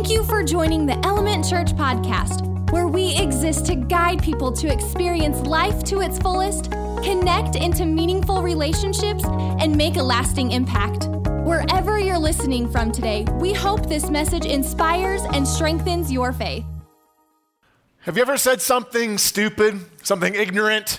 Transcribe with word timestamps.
Thank 0.00 0.12
you 0.12 0.24
for 0.24 0.42
joining 0.42 0.86
the 0.86 0.98
Element 1.04 1.46
Church 1.46 1.74
podcast, 1.74 2.70
where 2.70 2.88
we 2.88 3.14
exist 3.18 3.66
to 3.66 3.74
guide 3.74 4.22
people 4.22 4.50
to 4.50 4.72
experience 4.72 5.40
life 5.40 5.84
to 5.84 6.00
its 6.00 6.18
fullest, 6.18 6.70
connect 7.02 7.54
into 7.54 7.84
meaningful 7.84 8.40
relationships, 8.40 9.22
and 9.26 9.76
make 9.76 9.96
a 9.96 10.02
lasting 10.02 10.52
impact. 10.52 11.08
Wherever 11.44 11.98
you're 11.98 12.16
listening 12.16 12.70
from 12.70 12.92
today, 12.92 13.26
we 13.40 13.52
hope 13.52 13.90
this 13.90 14.08
message 14.08 14.46
inspires 14.46 15.20
and 15.34 15.46
strengthens 15.46 16.10
your 16.10 16.32
faith. 16.32 16.64
Have 17.98 18.16
you 18.16 18.22
ever 18.22 18.38
said 18.38 18.62
something 18.62 19.18
stupid, 19.18 19.78
something 20.02 20.34
ignorant, 20.34 20.98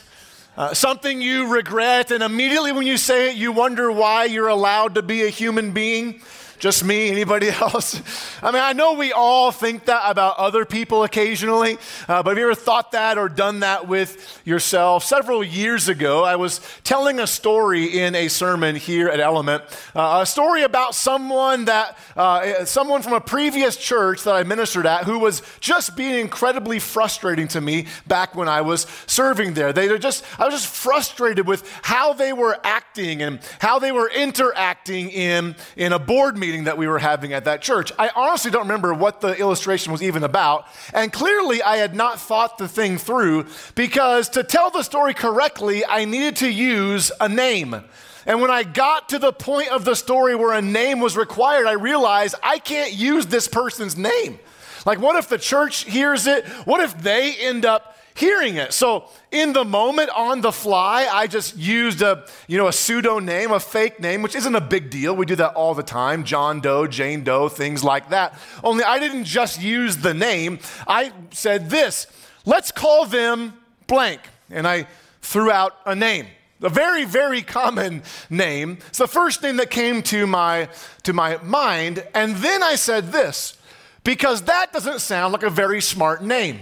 uh, 0.57 0.75
something 0.75 1.23
you 1.23 1.51
regret, 1.51 2.11
and 2.11 2.21
immediately 2.21 2.71
when 2.71 2.85
you 2.85 2.97
say 2.97 3.31
it, 3.31 3.35
you 3.35 3.51
wonder 3.51 3.91
why 3.91 4.25
you're 4.25 4.47
allowed 4.47 4.93
to 4.93 5.01
be 5.01 5.23
a 5.23 5.29
human 5.29 5.71
being? 5.71 6.21
Just 6.61 6.85
me? 6.85 7.09
Anybody 7.09 7.49
else? 7.61 7.99
I 8.43 8.51
mean, 8.51 8.61
I 8.61 8.73
know 8.73 8.93
we 8.93 9.11
all 9.11 9.51
think 9.51 9.85
that 9.85 10.03
about 10.05 10.37
other 10.37 10.63
people 10.63 11.03
occasionally, 11.03 11.79
uh, 12.07 12.21
but 12.21 12.29
have 12.29 12.37
you 12.37 12.43
ever 12.43 12.53
thought 12.53 12.91
that 12.91 13.17
or 13.17 13.29
done 13.29 13.61
that 13.61 13.87
with 13.87 14.39
yourself? 14.45 15.03
Several 15.03 15.43
years 15.43 15.89
ago, 15.89 16.23
I 16.23 16.35
was 16.35 16.61
telling 16.83 17.19
a 17.19 17.25
story 17.25 17.85
in 17.85 18.13
a 18.13 18.27
sermon 18.27 18.75
here 18.75 19.09
at 19.09 19.19
Element, 19.19 19.63
uh, 19.95 20.19
a 20.21 20.25
story 20.27 20.61
about 20.61 20.93
someone 20.93 21.65
that, 21.65 21.97
uh, 22.15 22.63
someone 22.65 23.01
from 23.01 23.13
a 23.13 23.21
previous 23.21 23.75
church 23.75 24.21
that 24.25 24.35
I 24.35 24.43
ministered 24.43 24.85
at 24.85 25.05
who 25.05 25.17
was 25.17 25.41
just 25.61 25.97
being 25.97 26.19
incredibly 26.19 26.77
frustrating 26.77 27.47
to 27.49 27.61
me 27.61 27.87
back 28.05 28.35
when 28.35 28.47
I 28.47 28.61
was 28.61 28.85
serving 29.07 29.55
there. 29.55 29.73
They 29.73 29.87
were 29.87 29.97
just, 29.97 30.23
I 30.39 30.45
was 30.45 30.53
just 30.53 30.67
frustrated 30.67 31.47
with 31.47 31.67
how 31.81 32.13
they 32.13 32.33
were 32.33 32.55
acting 32.63 33.23
and 33.23 33.39
how 33.57 33.79
they 33.79 33.91
were 33.91 34.11
interacting 34.11 35.09
in, 35.09 35.55
in 35.75 35.91
a 35.91 35.97
board 35.97 36.37
meeting 36.37 36.50
meeting 36.51 36.65
that 36.65 36.77
we 36.77 36.85
were 36.85 36.99
having 36.99 37.31
at 37.31 37.45
that 37.45 37.61
church. 37.61 37.93
I 37.97 38.11
honestly 38.13 38.51
don't 38.51 38.63
remember 38.63 38.93
what 38.93 39.21
the 39.21 39.37
illustration 39.37 39.93
was 39.93 40.03
even 40.03 40.25
about. 40.25 40.65
And 40.93 41.09
clearly, 41.13 41.63
I 41.63 41.77
had 41.77 41.95
not 41.95 42.19
thought 42.19 42.57
the 42.57 42.67
thing 42.67 42.97
through 42.97 43.45
because 43.73 44.27
to 44.29 44.43
tell 44.43 44.69
the 44.69 44.83
story 44.83 45.13
correctly, 45.13 45.85
I 45.85 46.03
needed 46.03 46.35
to 46.37 46.49
use 46.49 47.09
a 47.21 47.29
name. 47.29 47.81
And 48.25 48.41
when 48.41 48.51
I 48.51 48.63
got 48.63 49.07
to 49.09 49.19
the 49.19 49.31
point 49.31 49.69
of 49.69 49.85
the 49.85 49.95
story 49.95 50.35
where 50.35 50.51
a 50.51 50.61
name 50.61 50.99
was 50.99 51.15
required, 51.15 51.67
I 51.67 51.73
realized 51.73 52.35
I 52.43 52.59
can't 52.59 52.91
use 52.91 53.27
this 53.27 53.47
person's 53.47 53.95
name. 53.95 54.37
Like, 54.85 54.99
what 54.99 55.15
if 55.15 55.29
the 55.29 55.37
church 55.37 55.85
hears 55.85 56.27
it? 56.27 56.45
What 56.65 56.81
if 56.81 57.01
they 57.01 57.33
end 57.35 57.63
up 57.65 57.95
hearing 58.13 58.55
it. 58.55 58.73
So 58.73 59.05
in 59.31 59.53
the 59.53 59.63
moment, 59.63 60.09
on 60.15 60.41
the 60.41 60.51
fly, 60.51 61.07
I 61.11 61.27
just 61.27 61.57
used 61.57 62.01
a, 62.01 62.25
you 62.47 62.57
know, 62.57 62.67
a 62.67 62.73
pseudo 62.73 63.19
name, 63.19 63.51
a 63.51 63.59
fake 63.59 63.99
name, 63.99 64.21
which 64.21 64.35
isn't 64.35 64.55
a 64.55 64.61
big 64.61 64.89
deal. 64.89 65.15
We 65.15 65.25
do 65.25 65.35
that 65.37 65.53
all 65.53 65.73
the 65.73 65.83
time. 65.83 66.23
John 66.23 66.59
Doe, 66.61 66.87
Jane 66.87 67.23
Doe, 67.23 67.49
things 67.49 67.83
like 67.83 68.09
that. 68.09 68.37
Only 68.63 68.83
I 68.83 68.99
didn't 68.99 69.23
just 69.23 69.61
use 69.61 69.97
the 69.97 70.13
name. 70.13 70.59
I 70.87 71.13
said 71.31 71.69
this, 71.69 72.07
let's 72.45 72.71
call 72.71 73.05
them 73.05 73.53
blank. 73.87 74.21
And 74.49 74.67
I 74.67 74.87
threw 75.21 75.51
out 75.51 75.75
a 75.85 75.95
name. 75.95 76.27
A 76.63 76.69
very, 76.69 77.05
very 77.05 77.41
common 77.41 78.03
name. 78.29 78.77
It's 78.89 78.99
the 78.99 79.07
first 79.07 79.41
name 79.41 79.57
that 79.57 79.71
came 79.71 80.03
to 80.03 80.27
my, 80.27 80.69
to 81.03 81.13
my 81.13 81.37
mind. 81.37 82.05
And 82.13 82.35
then 82.35 82.61
I 82.61 82.75
said 82.75 83.11
this, 83.11 83.57
because 84.03 84.43
that 84.43 84.71
doesn't 84.71 84.99
sound 84.99 85.33
like 85.33 85.43
a 85.43 85.49
very 85.49 85.81
smart 85.81 86.23
name. 86.23 86.59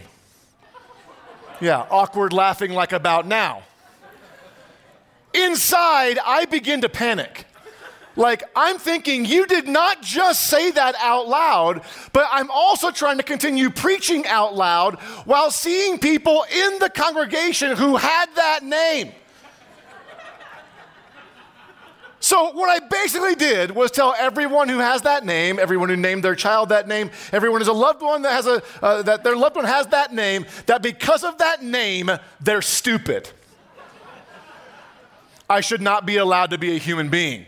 Yeah, 1.62 1.86
awkward 1.90 2.34
laughing 2.34 2.72
like 2.72 2.94
about 2.94 3.28
now. 3.28 3.64
Inside, 5.34 6.18
I 6.26 6.46
begin 6.46 6.82
to 6.82 6.90
panic. 6.90 7.46
Like, 8.16 8.44
I'm 8.56 8.78
thinking, 8.80 9.24
you 9.24 9.46
did 9.46 9.68
not 9.68 10.02
just 10.02 10.48
say 10.48 10.72
that 10.72 10.96
out 11.00 11.30
loud, 11.30 11.84
but 12.12 12.28
I'm 12.32 12.50
also 12.52 12.92
trying 12.92 13.18
to 13.18 13.24
continue 13.24 13.70
preaching 13.70 14.26
out 14.28 14.56
loud 14.56 14.96
while 15.26 15.52
seeing 15.52 16.00
people 16.00 16.46
in 16.54 16.80
the 16.80 16.90
congregation 16.90 17.78
who 17.78 17.96
had 17.96 18.26
that 18.36 18.64
name. 18.64 19.14
So, 22.30 22.52
what 22.52 22.70
I 22.70 22.86
basically 22.86 23.34
did 23.34 23.72
was 23.72 23.90
tell 23.90 24.14
everyone 24.16 24.70
who 24.70 24.78
has 24.78 25.02
that 25.02 25.26
name, 25.26 25.58
everyone 25.58 25.90
who 25.90 25.96
named 25.96 26.24
their 26.24 26.36
child 26.36 26.70
that 26.70 26.88
name, 26.88 27.10
everyone 27.32 27.60
who's 27.60 27.68
a 27.68 27.74
loved 27.74 28.04
one 28.04 28.22
that 28.22 28.34
has 28.34 28.46
a, 28.46 28.62
uh, 28.84 29.02
that 29.02 29.24
their 29.24 29.36
loved 29.36 29.56
one 29.56 29.66
has 29.66 29.88
that 29.88 30.14
name, 30.14 30.46
that 30.68 30.84
because 30.84 31.24
of 31.24 31.40
that 31.40 31.64
name, 31.64 32.12
they're 32.40 32.62
stupid. 32.62 33.32
I 35.50 35.62
should 35.62 35.82
not 35.82 36.06
be 36.06 36.18
allowed 36.18 36.52
to 36.52 36.60
be 36.60 36.76
a 36.76 36.78
human 36.78 37.10
being. 37.10 37.48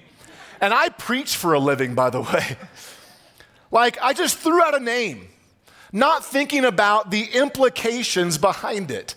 And 0.59 0.73
I 0.73 0.89
preach 0.89 1.35
for 1.35 1.53
a 1.53 1.59
living, 1.59 1.93
by 1.93 2.09
the 2.09 2.21
way. 2.33 2.57
like, 3.69 3.99
I 4.01 4.13
just 4.13 4.39
threw 4.39 4.63
out 4.63 4.73
a 4.73 4.83
name, 4.83 5.27
not 5.91 6.25
thinking 6.25 6.65
about 6.65 7.11
the 7.11 7.25
implications 7.25 8.39
behind 8.39 8.89
it. 8.89 9.13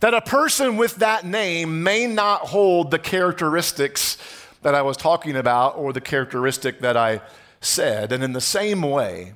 That 0.00 0.14
a 0.14 0.20
person 0.20 0.76
with 0.76 0.96
that 0.96 1.24
name 1.24 1.84
may 1.84 2.08
not 2.08 2.40
hold 2.40 2.90
the 2.90 2.98
characteristics 2.98 4.16
that 4.62 4.74
I 4.74 4.82
was 4.82 4.96
talking 4.96 5.36
about 5.36 5.76
or 5.76 5.92
the 5.92 6.00
characteristic 6.00 6.80
that 6.80 6.96
I 6.96 7.20
said. 7.60 8.12
And 8.12 8.22
in 8.22 8.32
the 8.32 8.40
same 8.40 8.82
way, 8.82 9.34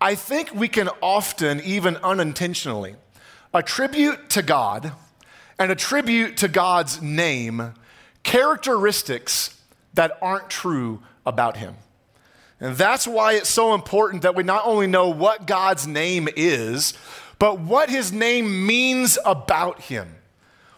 I 0.00 0.14
think 0.14 0.54
we 0.54 0.68
can 0.68 0.88
often, 1.00 1.60
even 1.60 1.96
unintentionally, 1.98 2.96
attribute 3.52 4.28
to 4.30 4.42
God 4.42 4.92
and 5.58 5.70
attribute 5.70 6.36
to 6.38 6.48
God's 6.48 7.00
name 7.00 7.74
characteristics 8.22 9.60
that 9.94 10.18
aren't 10.20 10.50
true 10.50 11.02
about 11.24 11.56
Him. 11.56 11.76
And 12.60 12.76
that's 12.76 13.06
why 13.06 13.34
it's 13.34 13.48
so 13.48 13.74
important 13.74 14.22
that 14.22 14.34
we 14.34 14.42
not 14.42 14.66
only 14.66 14.86
know 14.86 15.08
what 15.08 15.46
God's 15.46 15.86
name 15.86 16.28
is, 16.36 16.94
but 17.38 17.60
what 17.60 17.90
His 17.90 18.12
name 18.12 18.66
means 18.66 19.18
about 19.24 19.82
Him 19.82 20.16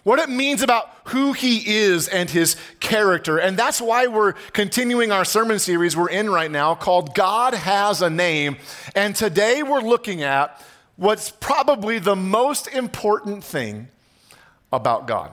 what 0.06 0.20
it 0.20 0.28
means 0.28 0.62
about 0.62 0.88
who 1.06 1.32
he 1.32 1.78
is 1.78 2.06
and 2.06 2.30
his 2.30 2.54
character. 2.78 3.38
And 3.38 3.56
that's 3.56 3.80
why 3.80 4.06
we're 4.06 4.34
continuing 4.52 5.10
our 5.10 5.24
sermon 5.24 5.58
series 5.58 5.96
we're 5.96 6.08
in 6.10 6.30
right 6.30 6.48
now 6.48 6.76
called 6.76 7.12
God 7.12 7.54
Has 7.54 8.02
a 8.02 8.08
Name. 8.08 8.56
And 8.94 9.16
today 9.16 9.64
we're 9.64 9.80
looking 9.80 10.22
at 10.22 10.62
what's 10.94 11.30
probably 11.30 11.98
the 11.98 12.14
most 12.14 12.68
important 12.68 13.42
thing 13.42 13.88
about 14.72 15.08
God. 15.08 15.32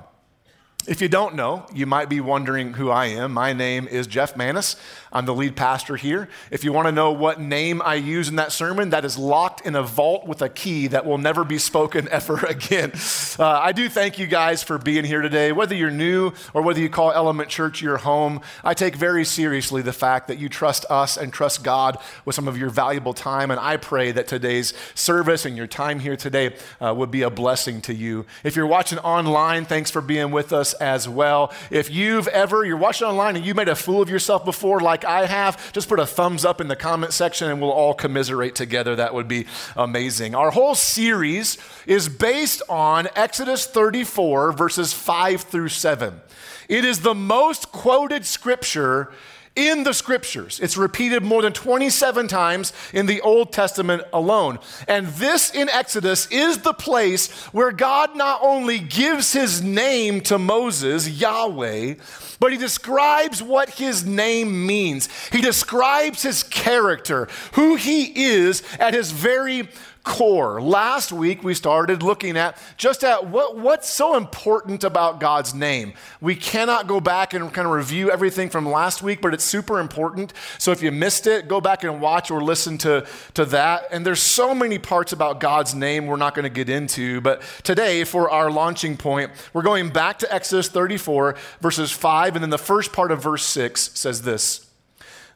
If 0.85 0.99
you 0.99 1.07
don't 1.07 1.35
know, 1.35 1.65
you 1.73 1.85
might 1.85 2.09
be 2.09 2.19
wondering 2.19 2.73
who 2.73 2.89
I 2.89 3.05
am. 3.05 3.31
My 3.31 3.53
name 3.53 3.87
is 3.87 4.05
Jeff 4.05 4.35
Manis. 4.35 4.75
I'm 5.13 5.25
the 5.25 5.33
lead 5.33 5.55
pastor 5.55 5.95
here. 5.95 6.27
If 6.51 6.65
you 6.65 6.73
want 6.73 6.87
to 6.87 6.91
know 6.91 7.11
what 7.13 7.39
name 7.39 7.81
I 7.81 7.95
use 7.95 8.27
in 8.27 8.35
that 8.35 8.51
sermon, 8.51 8.89
that 8.89 9.05
is 9.05 9.17
locked 9.17 9.65
in 9.65 9.75
a 9.75 9.83
vault 9.83 10.27
with 10.27 10.41
a 10.41 10.49
key 10.49 10.87
that 10.87 11.05
will 11.05 11.17
never 11.17 11.45
be 11.45 11.57
spoken 11.57 12.07
ever 12.11 12.35
again. 12.45 12.91
Uh, 13.39 13.47
I 13.47 13.71
do 13.71 13.87
thank 13.87 14.19
you 14.19 14.27
guys 14.27 14.61
for 14.61 14.77
being 14.77 15.05
here 15.05 15.21
today. 15.21 15.53
Whether 15.53 15.73
you're 15.73 15.89
new 15.89 16.33
or 16.53 16.61
whether 16.61 16.81
you 16.81 16.89
call 16.89 17.13
Element 17.13 17.47
Church 17.47 17.81
your 17.81 17.97
home, 17.97 18.41
I 18.61 18.73
take 18.73 18.95
very 18.95 19.23
seriously 19.23 19.83
the 19.83 19.93
fact 19.93 20.27
that 20.27 20.37
you 20.37 20.49
trust 20.49 20.85
us 20.89 21.15
and 21.15 21.31
trust 21.31 21.63
God 21.63 21.97
with 22.25 22.35
some 22.35 22.49
of 22.49 22.57
your 22.57 22.69
valuable 22.69 23.13
time. 23.13 23.51
And 23.51 23.59
I 23.59 23.77
pray 23.77 24.11
that 24.11 24.27
today's 24.27 24.73
service 24.95 25.45
and 25.45 25.55
your 25.55 25.67
time 25.67 25.99
here 25.99 26.17
today 26.17 26.57
uh, 26.81 26.93
would 26.93 27.11
be 27.11 27.21
a 27.21 27.29
blessing 27.29 27.79
to 27.83 27.93
you. 27.93 28.25
If 28.43 28.57
you're 28.57 28.67
watching 28.67 28.99
online, 28.99 29.63
thanks 29.63 29.89
for 29.89 30.01
being 30.01 30.31
with 30.31 30.51
us 30.51 30.72
as 30.73 31.07
well. 31.07 31.53
If 31.71 31.89
you've 31.89 32.27
ever, 32.27 32.65
you're 32.65 32.77
watching 32.77 33.07
online 33.07 33.35
and 33.35 33.45
you 33.45 33.53
made 33.53 33.69
a 33.69 33.75
fool 33.75 34.01
of 34.01 34.09
yourself 34.09 34.45
before, 34.45 34.79
like 34.79 35.05
I 35.05 35.25
have, 35.25 35.71
just 35.73 35.89
put 35.89 35.99
a 35.99 36.05
thumbs 36.05 36.45
up 36.45 36.61
in 36.61 36.67
the 36.67 36.75
comment 36.75 37.13
section 37.13 37.49
and 37.49 37.61
we'll 37.61 37.71
all 37.71 37.93
commiserate 37.93 38.55
together. 38.55 38.95
That 38.95 39.13
would 39.13 39.27
be 39.27 39.45
amazing. 39.75 40.35
Our 40.35 40.51
whole 40.51 40.75
series 40.75 41.57
is 41.85 42.09
based 42.09 42.61
on 42.69 43.07
Exodus 43.15 43.65
34, 43.65 44.51
verses 44.53 44.93
5 44.93 45.41
through 45.41 45.69
7. 45.69 46.21
It 46.69 46.85
is 46.85 47.01
the 47.01 47.15
most 47.15 47.71
quoted 47.71 48.25
scripture 48.25 49.11
in 49.55 49.83
the 49.83 49.93
scriptures. 49.93 50.59
It's 50.59 50.77
repeated 50.77 51.23
more 51.23 51.41
than 51.41 51.53
27 51.53 52.27
times 52.27 52.73
in 52.91 53.05
the 53.05 53.21
Old 53.21 53.51
Testament 53.51 54.03
alone. 54.11 54.59
And 54.87 55.07
this 55.07 55.53
in 55.53 55.69
Exodus 55.69 56.27
is 56.31 56.59
the 56.59 56.73
place 56.73 57.31
where 57.53 57.71
God 57.71 58.15
not 58.15 58.39
only 58.41 58.79
gives 58.79 59.33
his 59.33 59.61
name 59.61 60.21
to 60.21 60.39
Moses, 60.39 61.07
Yahweh, 61.07 61.95
but 62.39 62.51
he 62.51 62.57
describes 62.57 63.43
what 63.43 63.69
his 63.69 64.05
name 64.05 64.65
means. 64.65 65.07
He 65.31 65.41
describes 65.41 66.23
his 66.23 66.43
character, 66.43 67.27
who 67.53 67.75
he 67.75 68.25
is 68.25 68.63
at 68.79 68.93
his 68.93 69.11
very 69.11 69.69
core. 70.03 70.61
Last 70.61 71.11
week 71.11 71.43
we 71.43 71.53
started 71.53 72.03
looking 72.03 72.35
at 72.37 72.57
just 72.77 73.03
at 73.03 73.27
what, 73.27 73.57
what's 73.57 73.89
so 73.89 74.17
important 74.17 74.83
about 74.83 75.19
God's 75.19 75.53
name. 75.53 75.93
We 76.19 76.35
cannot 76.35 76.87
go 76.87 76.99
back 76.99 77.33
and 77.33 77.51
kind 77.53 77.65
of 77.65 77.73
review 77.73 78.11
everything 78.11 78.49
from 78.49 78.69
last 78.69 79.01
week, 79.01 79.21
but 79.21 79.33
it's 79.33 79.43
super 79.43 79.79
important. 79.79 80.33
So 80.57 80.71
if 80.71 80.83
you 80.83 80.91
missed 80.91 81.25
it, 81.25 81.47
go 81.47 81.61
back 81.61 81.83
and 81.83 82.01
watch 82.01 82.31
or 82.31 82.43
listen 82.43 82.77
to, 82.79 83.05
to 83.33 83.45
that. 83.45 83.85
And 83.91 84.05
there's 84.05 84.21
so 84.21 84.53
many 84.53 84.77
parts 84.77 85.13
about 85.13 85.39
God's 85.39 85.73
name 85.73 86.05
we're 86.05 86.17
not 86.17 86.35
going 86.35 86.43
to 86.43 86.49
get 86.49 86.69
into. 86.69 87.21
But 87.21 87.41
today, 87.63 88.03
for 88.03 88.29
our 88.29 88.51
launching 88.51 88.97
point, 88.97 89.31
we're 89.53 89.61
going 89.61 89.89
back 89.89 90.19
to 90.19 90.33
Exodus 90.33 90.67
34, 90.67 91.35
verses 91.61 91.91
5, 91.91 92.35
and 92.35 92.43
then 92.43 92.49
the 92.49 92.57
first 92.57 92.91
part 92.91 93.11
of 93.11 93.23
verse 93.23 93.45
6 93.45 93.91
says 93.93 94.23
this. 94.23 94.67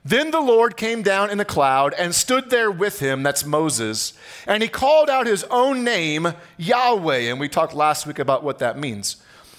Then 0.07 0.31
the 0.31 0.39
Lord 0.39 0.77
came 0.77 1.01
down 1.01 1.31
in 1.31 1.42
a 1.42 1.45
cloud 1.45 1.94
and 1.95 2.15
stood 2.15 2.50
there 2.50 2.71
with 2.71 3.01
him, 3.01 3.24
that's 3.24 3.45
Moses, 3.45 4.13
and 4.45 4.63
he 4.63 4.69
called 4.69 5.09
out 5.09 5.27
his 5.27 5.44
own 5.51 5.83
name, 5.83 6.30
Yahweh. 6.56 7.30
And 7.30 7.42
we 7.42 7.50
talked 7.50 7.74
last 7.74 8.07
week 8.07 8.18
about 8.18 8.42
what 8.42 8.59
that 8.59 8.80
means. 8.80 9.18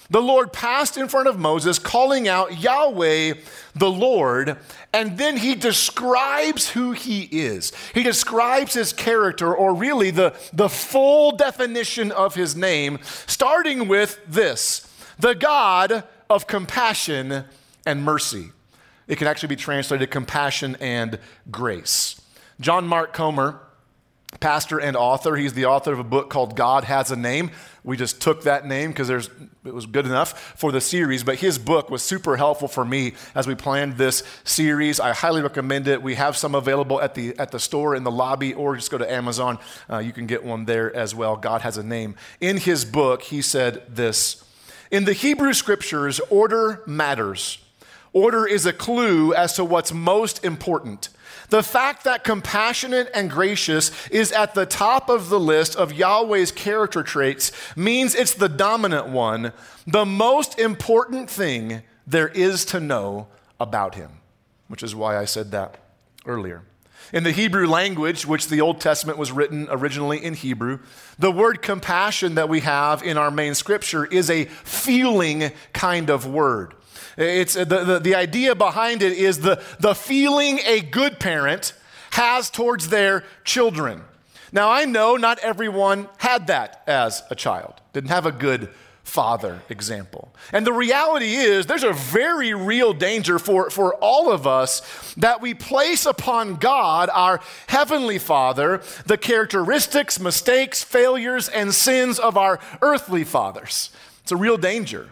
The 0.09 0.23
Lord 0.23 0.51
passed 0.51 0.97
in 0.97 1.07
front 1.07 1.27
of 1.27 1.37
Moses, 1.37 1.77
calling 1.77 2.27
out 2.27 2.59
Yahweh, 2.59 3.35
the 3.75 3.91
Lord, 3.91 4.57
and 4.91 5.19
then 5.19 5.37
he 5.37 5.53
describes 5.53 6.71
who 6.71 6.93
he 6.93 7.25
is. 7.25 7.71
He 7.93 8.01
describes 8.01 8.73
his 8.73 8.91
character, 8.91 9.55
or 9.55 9.75
really 9.75 10.09
the, 10.09 10.33
the 10.51 10.67
full 10.67 11.33
definition 11.37 12.11
of 12.11 12.33
his 12.33 12.55
name, 12.55 12.97
starting 13.27 13.87
with 13.87 14.19
this 14.27 14.91
the 15.19 15.35
God 15.35 16.05
of 16.27 16.47
compassion 16.47 17.43
and 17.85 18.03
mercy. 18.03 18.49
It 19.09 19.17
can 19.17 19.27
actually 19.27 19.49
be 19.49 19.55
translated 19.57 20.11
compassion 20.11 20.77
and 20.79 21.19
grace. 21.49 22.21
John 22.61 22.85
Mark 22.87 23.11
Comer, 23.11 23.59
pastor 24.39 24.79
and 24.79 24.95
author, 24.95 25.35
he's 25.35 25.53
the 25.53 25.65
author 25.65 25.91
of 25.91 25.97
a 25.97 26.03
book 26.03 26.29
called 26.29 26.55
God 26.55 26.83
Has 26.83 27.09
a 27.09 27.15
Name. 27.15 27.49
We 27.83 27.97
just 27.97 28.21
took 28.21 28.43
that 28.43 28.67
name 28.67 28.91
because 28.91 29.09
it 29.09 29.73
was 29.73 29.87
good 29.87 30.05
enough 30.05 30.53
for 30.55 30.71
the 30.71 30.79
series, 30.79 31.23
but 31.23 31.39
his 31.39 31.57
book 31.57 31.89
was 31.89 32.03
super 32.03 32.37
helpful 32.37 32.67
for 32.67 32.85
me 32.85 33.13
as 33.33 33.47
we 33.47 33.55
planned 33.55 33.97
this 33.97 34.21
series. 34.43 34.99
I 34.99 35.13
highly 35.13 35.41
recommend 35.41 35.87
it. 35.87 36.03
We 36.03 36.13
have 36.13 36.37
some 36.37 36.53
available 36.53 37.01
at 37.01 37.15
the, 37.15 37.35
at 37.39 37.49
the 37.49 37.59
store 37.59 37.95
in 37.95 38.03
the 38.03 38.11
lobby, 38.11 38.53
or 38.53 38.75
just 38.75 38.91
go 38.91 38.99
to 38.99 39.11
Amazon. 39.11 39.57
Uh, 39.89 39.97
you 39.97 40.13
can 40.13 40.27
get 40.27 40.43
one 40.43 40.65
there 40.65 40.95
as 40.95 41.15
well. 41.15 41.35
God 41.35 41.61
Has 41.61 41.77
a 41.77 41.83
Name. 41.83 42.15
In 42.39 42.57
his 42.57 42.85
book, 42.85 43.23
he 43.23 43.41
said 43.41 43.81
this 43.89 44.43
In 44.91 45.05
the 45.05 45.13
Hebrew 45.13 45.53
scriptures, 45.53 46.19
order 46.29 46.83
matters. 46.85 47.57
Order 48.13 48.47
is 48.47 48.65
a 48.65 48.73
clue 48.73 49.33
as 49.33 49.53
to 49.53 49.65
what's 49.65 49.93
most 49.93 50.43
important. 50.43 51.09
The 51.49 51.63
fact 51.63 52.03
that 52.03 52.23
compassionate 52.23 53.09
and 53.13 53.29
gracious 53.29 53.91
is 54.09 54.31
at 54.31 54.53
the 54.53 54.65
top 54.65 55.09
of 55.09 55.29
the 55.29 55.39
list 55.39 55.75
of 55.75 55.93
Yahweh's 55.93 56.51
character 56.51 57.01
traits 57.01 57.51
means 57.75 58.13
it's 58.13 58.33
the 58.33 58.49
dominant 58.49 59.07
one, 59.07 59.51
the 59.87 60.05
most 60.05 60.59
important 60.59 61.29
thing 61.29 61.81
there 62.05 62.27
is 62.29 62.65
to 62.65 62.79
know 62.79 63.27
about 63.59 63.95
him, 63.95 64.11
which 64.67 64.83
is 64.83 64.95
why 64.95 65.17
I 65.17 65.25
said 65.25 65.51
that 65.51 65.77
earlier. 66.25 66.63
In 67.11 67.23
the 67.23 67.31
Hebrew 67.31 67.65
language, 67.65 68.27
which 68.27 68.47
the 68.47 68.61
Old 68.61 68.79
Testament 68.79 69.17
was 69.17 69.31
written 69.31 69.67
originally 69.71 70.23
in 70.23 70.35
Hebrew, 70.35 70.79
the 71.17 71.31
word 71.31 71.63
compassion 71.63 72.35
that 72.35 72.49
we 72.49 72.59
have 72.59 73.01
in 73.01 73.17
our 73.17 73.31
main 73.31 73.55
scripture 73.55 74.05
is 74.05 74.29
a 74.29 74.45
feeling 74.45 75.51
kind 75.73 76.11
of 76.11 76.27
word. 76.27 76.75
It's 77.19 77.57
uh, 77.57 77.65
the, 77.65 77.83
the, 77.83 77.99
the 77.99 78.15
idea 78.15 78.55
behind 78.55 79.01
it 79.01 79.13
is 79.13 79.41
the, 79.41 79.61
the 79.79 79.93
feeling 79.93 80.59
a 80.65 80.79
good 80.79 81.19
parent 81.19 81.73
has 82.11 82.49
towards 82.49 82.87
their 82.89 83.25
children. 83.43 84.03
Now, 84.51 84.71
I 84.71 84.85
know 84.85 85.15
not 85.15 85.37
everyone 85.39 86.07
had 86.17 86.47
that 86.47 86.81
as 86.87 87.21
a 87.29 87.35
child, 87.35 87.81
didn't 87.93 88.09
have 88.09 88.25
a 88.25 88.31
good 88.31 88.69
father 89.03 89.61
example. 89.69 90.33
And 90.53 90.65
the 90.65 90.73
reality 90.73 91.33
is, 91.33 91.65
there's 91.65 91.83
a 91.83 91.93
very 91.93 92.53
real 92.53 92.93
danger 92.93 93.37
for, 93.37 93.69
for 93.69 93.95
all 93.95 94.31
of 94.31 94.47
us 94.47 95.13
that 95.15 95.41
we 95.41 95.53
place 95.53 96.05
upon 96.05 96.55
God, 96.55 97.09
our 97.11 97.41
Heavenly 97.67 98.19
Father, 98.19 98.81
the 99.05 99.17
characteristics, 99.17 100.19
mistakes, 100.19 100.83
failures, 100.83 101.49
and 101.49 101.73
sins 101.73 102.17
of 102.17 102.37
our 102.37 102.59
earthly 102.81 103.23
fathers. 103.23 103.91
It's 104.21 104.31
a 104.31 104.37
real 104.37 104.57
danger. 104.57 105.09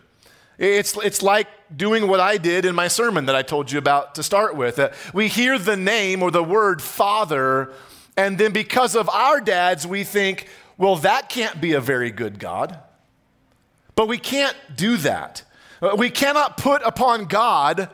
It's, 0.57 0.97
it's 0.97 1.21
like 1.21 1.47
doing 1.75 2.07
what 2.07 2.19
I 2.19 2.37
did 2.37 2.65
in 2.65 2.73
my 2.73 2.87
sermon 2.87 3.25
that 3.27 3.35
I 3.35 3.43
told 3.43 3.71
you 3.71 3.77
about 3.77 4.15
to 4.15 4.23
start 4.23 4.55
with. 4.55 4.79
We 5.13 5.27
hear 5.27 5.59
the 5.59 5.77
name 5.77 6.23
or 6.23 6.31
the 6.31 6.43
word 6.43 6.81
Father, 6.81 7.71
and 8.15 8.37
then 8.37 8.51
because 8.51 8.95
of 8.95 9.07
our 9.09 9.39
dads, 9.39 9.85
we 9.85 10.03
think, 10.03 10.47
well, 10.77 10.95
that 10.97 11.29
can't 11.29 11.61
be 11.61 11.73
a 11.73 11.81
very 11.81 12.09
good 12.09 12.39
God. 12.39 12.79
But 13.95 14.07
we 14.07 14.17
can't 14.17 14.55
do 14.75 14.97
that. 14.97 15.43
Uh, 15.81 15.95
we 15.97 16.09
cannot 16.09 16.57
put 16.57 16.81
upon 16.83 17.25
God 17.25 17.89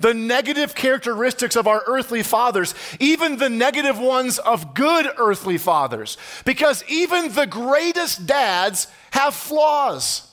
the 0.00 0.12
negative 0.12 0.74
characteristics 0.74 1.56
of 1.56 1.66
our 1.66 1.82
earthly 1.86 2.22
fathers, 2.22 2.74
even 2.98 3.36
the 3.36 3.48
negative 3.48 3.98
ones 3.98 4.38
of 4.38 4.74
good 4.74 5.06
earthly 5.16 5.56
fathers, 5.56 6.18
because 6.44 6.84
even 6.88 7.32
the 7.32 7.46
greatest 7.46 8.26
dads 8.26 8.88
have 9.12 9.34
flaws. 9.34 10.28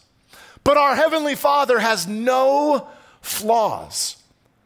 But 0.70 0.78
our 0.78 0.96
Heavenly 0.96 1.34
Father 1.34 1.80
has 1.80 2.06
no 2.06 2.88
flaws. 3.22 4.18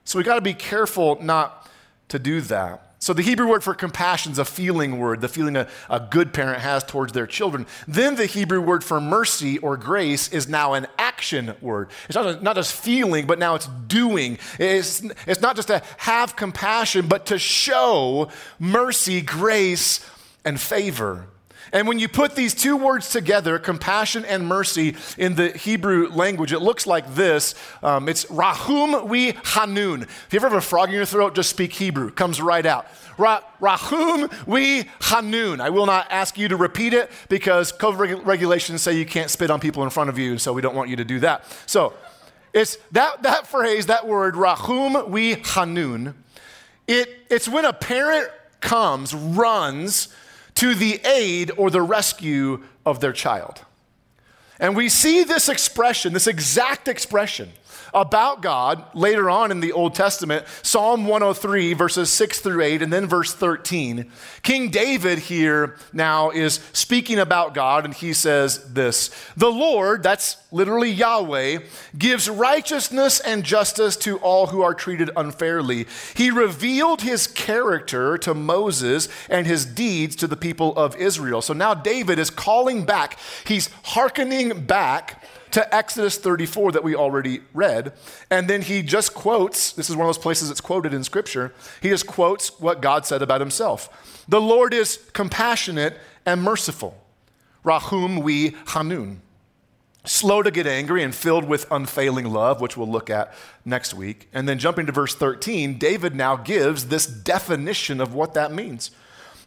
So 0.03 0.17
we 0.17 0.25
got 0.25 0.35
to 0.35 0.41
be 0.41 0.53
careful 0.53 1.17
not 1.21 1.65
to 2.09 2.19
do 2.19 2.41
that. 2.41 2.95
So 2.99 3.13
the 3.13 3.21
Hebrew 3.21 3.47
word 3.47 3.63
for 3.63 3.73
compassion 3.73 4.33
is 4.33 4.37
a 4.37 4.43
feeling 4.43 4.99
word, 4.99 5.21
the 5.21 5.29
feeling 5.29 5.55
a, 5.55 5.65
a 5.89 6.01
good 6.01 6.33
parent 6.33 6.59
has 6.59 6.83
towards 6.83 7.13
their 7.13 7.25
children. 7.25 7.65
Then 7.87 8.15
the 8.15 8.25
Hebrew 8.25 8.59
word 8.59 8.83
for 8.83 8.99
mercy 8.99 9.59
or 9.59 9.77
grace 9.77 10.27
is 10.33 10.49
now 10.49 10.73
an 10.73 10.87
action 10.97 11.55
word. 11.61 11.89
It's 12.09 12.15
not, 12.15 12.43
not 12.43 12.57
just 12.57 12.73
feeling, 12.73 13.25
but 13.25 13.39
now 13.39 13.55
it's 13.55 13.67
doing. 13.87 14.39
It's, 14.59 15.01
it's 15.25 15.39
not 15.39 15.55
just 15.55 15.69
to 15.69 15.81
have 15.99 16.35
compassion, 16.35 17.07
but 17.07 17.27
to 17.27 17.39
show 17.39 18.27
mercy, 18.59 19.21
grace, 19.21 20.05
and 20.43 20.59
favor. 20.59 21.27
And 21.73 21.87
when 21.87 21.97
you 21.97 22.07
put 22.07 22.35
these 22.35 22.53
two 22.53 22.77
words 22.77 23.09
together, 23.09 23.57
compassion 23.57 24.23
and 24.25 24.47
mercy, 24.47 24.95
in 25.17 25.33
the 25.33 25.49
Hebrew 25.49 26.07
language, 26.09 26.53
it 26.53 26.59
looks 26.59 26.85
like 26.85 27.15
this. 27.15 27.55
Um, 27.81 28.07
it's 28.07 28.29
rahum 28.29 29.07
we 29.07 29.31
hanun. 29.43 30.03
If 30.03 30.27
you 30.31 30.37
ever 30.37 30.49
have 30.49 30.57
a 30.57 30.61
frog 30.61 30.89
in 30.89 30.95
your 30.95 31.05
throat, 31.05 31.33
just 31.33 31.49
speak 31.49 31.73
Hebrew. 31.73 32.09
It 32.09 32.15
comes 32.15 32.39
right 32.39 32.65
out. 32.65 32.85
Ra- 33.17 33.41
rahum 33.59 34.29
we 34.45 34.83
hanun. 35.01 35.59
I 35.61 35.71
will 35.71 35.87
not 35.87 36.07
ask 36.11 36.37
you 36.37 36.47
to 36.47 36.55
repeat 36.55 36.93
it 36.93 37.11
because 37.27 37.71
COVID 37.73 37.97
reg- 37.97 38.27
regulations 38.27 38.83
say 38.83 38.93
you 38.93 39.05
can't 39.05 39.31
spit 39.31 39.49
on 39.49 39.59
people 39.59 39.83
in 39.83 39.89
front 39.89 40.11
of 40.11 40.19
you, 40.19 40.31
and 40.31 40.41
so 40.41 40.53
we 40.53 40.61
don't 40.61 40.75
want 40.75 40.91
you 40.91 40.95
to 40.97 41.05
do 41.05 41.19
that. 41.21 41.43
So 41.65 41.93
it's 42.53 42.77
that, 42.91 43.23
that 43.23 43.47
phrase, 43.47 43.87
that 43.87 44.07
word, 44.07 44.35
rahum 44.35 45.09
we 45.09 45.35
hanun. 45.43 46.13
It, 46.87 47.09
it's 47.31 47.49
when 47.49 47.65
a 47.65 47.73
parent 47.73 48.29
comes, 48.61 49.13
runs, 49.15 50.13
to 50.63 50.73
the 50.73 51.01
aid 51.05 51.51
or 51.57 51.69
the 51.69 51.81
rescue 51.81 52.63
of 52.85 53.01
their 53.01 53.11
child. 53.11 53.65
And 54.61 54.77
we 54.77 54.87
see 54.87 55.25
this 55.25 55.49
expression, 55.49 56.13
this 56.13 56.25
exact 56.25 56.87
expression, 56.87 57.51
about 57.93 58.41
God 58.41 58.83
later 58.93 59.29
on 59.29 59.51
in 59.51 59.59
the 59.59 59.71
Old 59.71 59.95
Testament, 59.95 60.45
Psalm 60.61 61.05
103, 61.05 61.73
verses 61.73 62.09
6 62.09 62.39
through 62.39 62.61
8, 62.61 62.81
and 62.81 62.91
then 62.91 63.07
verse 63.07 63.33
13. 63.33 64.11
King 64.41 64.69
David 64.69 65.19
here 65.19 65.75
now 65.91 66.29
is 66.29 66.59
speaking 66.73 67.19
about 67.19 67.53
God, 67.53 67.85
and 67.85 67.93
he 67.93 68.13
says 68.13 68.73
this 68.73 69.09
The 69.37 69.51
Lord, 69.51 70.03
that's 70.03 70.37
literally 70.51 70.91
Yahweh, 70.91 71.59
gives 71.97 72.29
righteousness 72.29 73.19
and 73.19 73.43
justice 73.43 73.95
to 73.97 74.17
all 74.19 74.47
who 74.47 74.61
are 74.61 74.73
treated 74.73 75.09
unfairly. 75.15 75.87
He 76.15 76.29
revealed 76.29 77.01
his 77.01 77.27
character 77.27 78.17
to 78.19 78.33
Moses 78.33 79.09
and 79.29 79.47
his 79.47 79.65
deeds 79.65 80.15
to 80.17 80.27
the 80.27 80.37
people 80.37 80.75
of 80.77 80.95
Israel. 80.95 81.41
So 81.41 81.53
now 81.53 81.73
David 81.73 82.19
is 82.19 82.29
calling 82.29 82.85
back, 82.85 83.17
he's 83.45 83.69
hearkening 83.83 84.65
back 84.65 85.23
to 85.53 85.75
Exodus 85.75 86.17
34 86.17 86.71
that 86.71 86.83
we 86.83 86.95
already 86.95 87.41
read. 87.53 87.93
And 88.31 88.49
then 88.49 88.63
he 88.63 88.81
just 88.81 89.13
quotes 89.13 89.71
this 89.71 89.89
is 89.89 89.95
one 89.95 90.05
of 90.05 90.09
those 90.09 90.21
places 90.21 90.49
that's 90.49 90.61
quoted 90.61 90.93
in 90.93 91.03
Scripture. 91.03 91.53
He 91.81 91.89
just 91.89 92.07
quotes 92.07 92.59
what 92.59 92.81
God 92.81 93.05
said 93.05 93.21
about 93.21 93.39
himself. 93.39 94.25
The 94.27 94.41
Lord 94.41 94.73
is 94.73 94.99
compassionate 95.13 95.97
and 96.25 96.41
merciful. 96.41 96.97
Rahum 97.63 98.21
we 98.21 98.55
Hanun. 98.67 99.21
Slow 100.05 100.41
to 100.41 100.51
get 100.51 100.67
angry 100.67 101.03
and 101.03 101.13
filled 101.13 101.45
with 101.45 101.71
unfailing 101.71 102.33
love, 102.33 102.59
which 102.59 102.75
we'll 102.75 102.89
look 102.89 103.09
at 103.09 103.33
next 103.63 103.93
week. 103.93 104.27
And 104.33 104.49
then 104.49 104.57
jumping 104.57 104.87
to 104.87 104.91
verse 104.91 105.15
13, 105.15 105.77
David 105.77 106.15
now 106.15 106.35
gives 106.35 106.87
this 106.87 107.05
definition 107.05 108.01
of 108.01 108.13
what 108.13 108.33
that 108.33 108.51
means. 108.51 108.91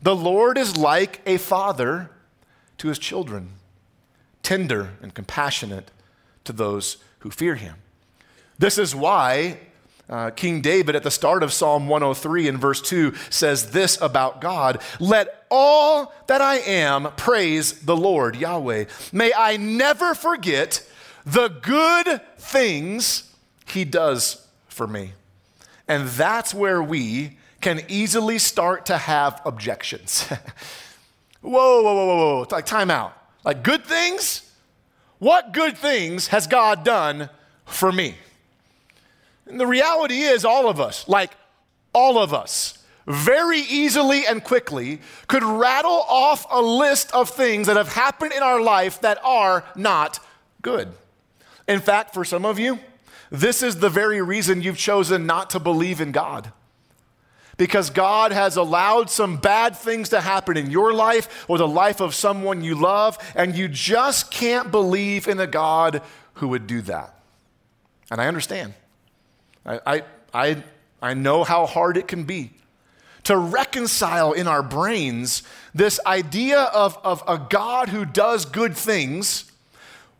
The 0.01 0.17
Lord 0.17 0.57
is 0.57 0.77
like 0.77 1.21
a 1.27 1.37
father 1.37 2.11
to 2.79 2.89
his 2.89 2.99
children, 2.99 3.55
tender 4.43 4.91
and 5.03 5.13
compassionate 5.13 5.91
to 6.47 6.53
those 6.53 6.97
who 7.21 7.31
fear 7.31 7.55
him. 7.55 7.77
This 8.59 8.79
is 8.79 8.95
why 8.95 9.59
uh, 10.09 10.31
King 10.31 10.61
David 10.61 10.95
at 10.95 11.03
the 11.03 11.11
start 11.11 11.43
of 11.43 11.53
Psalm 11.53 11.89
103 11.89 12.49
in 12.49 12.57
verse 12.57 12.81
2 12.81 13.15
says 13.29 13.73
this 13.73 14.01
about 14.01 14.41
God 14.41 14.81
Let 15.01 15.47
all 15.51 16.15
that 16.29 16.41
I 16.41 16.57
am 16.59 17.13
praise 17.17 17.81
the 17.81 17.97
Lord, 17.97 18.37
Yahweh. 18.37 18.85
May 19.13 19.33
I 19.37 19.57
never 19.57 20.15
forget 20.15 20.87
the 21.25 21.49
good 21.49 22.21
things 22.39 23.35
he 23.67 23.85
does 23.85 24.47
for 24.69 24.87
me. 24.87 25.13
And 25.89 26.09
that's 26.09 26.55
where 26.55 26.83
we 26.83 27.39
can 27.61 27.83
easily 27.89 28.39
start 28.39 28.87
to 28.87 28.97
have 28.97 29.41
objections. 29.45 30.23
whoa, 31.41 31.83
whoa, 31.83 31.83
whoa, 31.83 32.07
whoa, 32.07 32.17
whoa. 32.17 32.47
Like, 32.51 32.67
time 32.67 32.91
out. 32.91 33.17
Like, 33.45 33.65
good 33.65 33.85
things? 33.85 34.46
What 35.19 35.53
good 35.53 35.77
things 35.79 36.29
has 36.29 36.47
God 36.47 36.85
done 36.85 37.31
for 37.65 37.91
me? 37.91 38.17
And 39.47 39.61
the 39.61 39.67
reality 39.67 40.21
is, 40.21 40.45
all 40.45 40.69
of 40.69 40.81
us, 40.81 41.09
like 41.09 41.31
all 41.93 42.19
of 42.19 42.35
us, 42.35 42.79
very 43.07 43.61
easily 43.61 44.27
and 44.27 44.43
quickly, 44.43 45.01
could 45.29 45.45
rattle 45.45 46.05
off 46.09 46.47
a 46.51 46.61
list 46.61 47.13
of 47.15 47.31
things 47.31 47.69
that 47.69 47.77
have 47.77 47.93
happened 47.93 48.33
in 48.33 48.43
our 48.43 48.61
life 48.61 49.01
that 49.03 49.19
are 49.25 49.65
not 49.77 50.19
good. 50.63 50.93
In 51.69 51.81
fact, 51.81 52.13
for 52.13 52.25
some 52.25 52.45
of 52.45 52.59
you, 52.59 52.79
this 53.31 53.63
is 53.63 53.79
the 53.79 53.89
very 53.89 54.21
reason 54.21 54.63
you've 54.63 54.77
chosen 54.77 55.27
not 55.27 55.51
to 55.51 55.61
believe 55.61 56.01
in 56.01 56.13
God. 56.13 56.53
Because 57.57 57.91
God 57.91 58.33
has 58.33 58.57
allowed 58.57 59.09
some 59.09 59.39
bad 59.39 59.77
things 59.77 60.11
to 60.11 60.21
happen 60.21 60.57
in 60.57 60.71
your 60.71 60.93
life 60.93 61.47
or 61.49 61.57
the 61.57 61.69
life 61.69 62.01
of 62.01 62.15
someone 62.15 62.63
you 62.63 62.75
love, 62.75 63.19
and 63.35 63.57
you 63.57 63.69
just 63.69 64.31
can't 64.31 64.71
believe 64.71 65.27
in 65.27 65.41
a 65.41 65.47
God 65.47 66.03
who 66.35 66.49
would 66.49 66.67
do 66.67 66.83
that. 66.83 67.15
And 68.11 68.21
I 68.21 68.29
understand. 68.29 68.75
I, 69.65 69.81
I, 69.87 70.03
I, 70.35 70.63
I 71.01 71.15
know 71.15 71.45
how 71.45 71.67
hard 71.67 71.97
it 71.97 72.07
can 72.07 72.25
be 72.25 72.51
to 73.25 73.37
reconcile 73.37 74.33
in 74.33 74.47
our 74.47 74.63
brains 74.63 75.43
this 75.75 75.99
idea 76.07 76.61
of, 76.61 76.97
of 77.03 77.25
a 77.27 77.37
God 77.37 77.89
who 77.89 78.05
does 78.05 78.45
good 78.45 78.77
things 78.77 79.51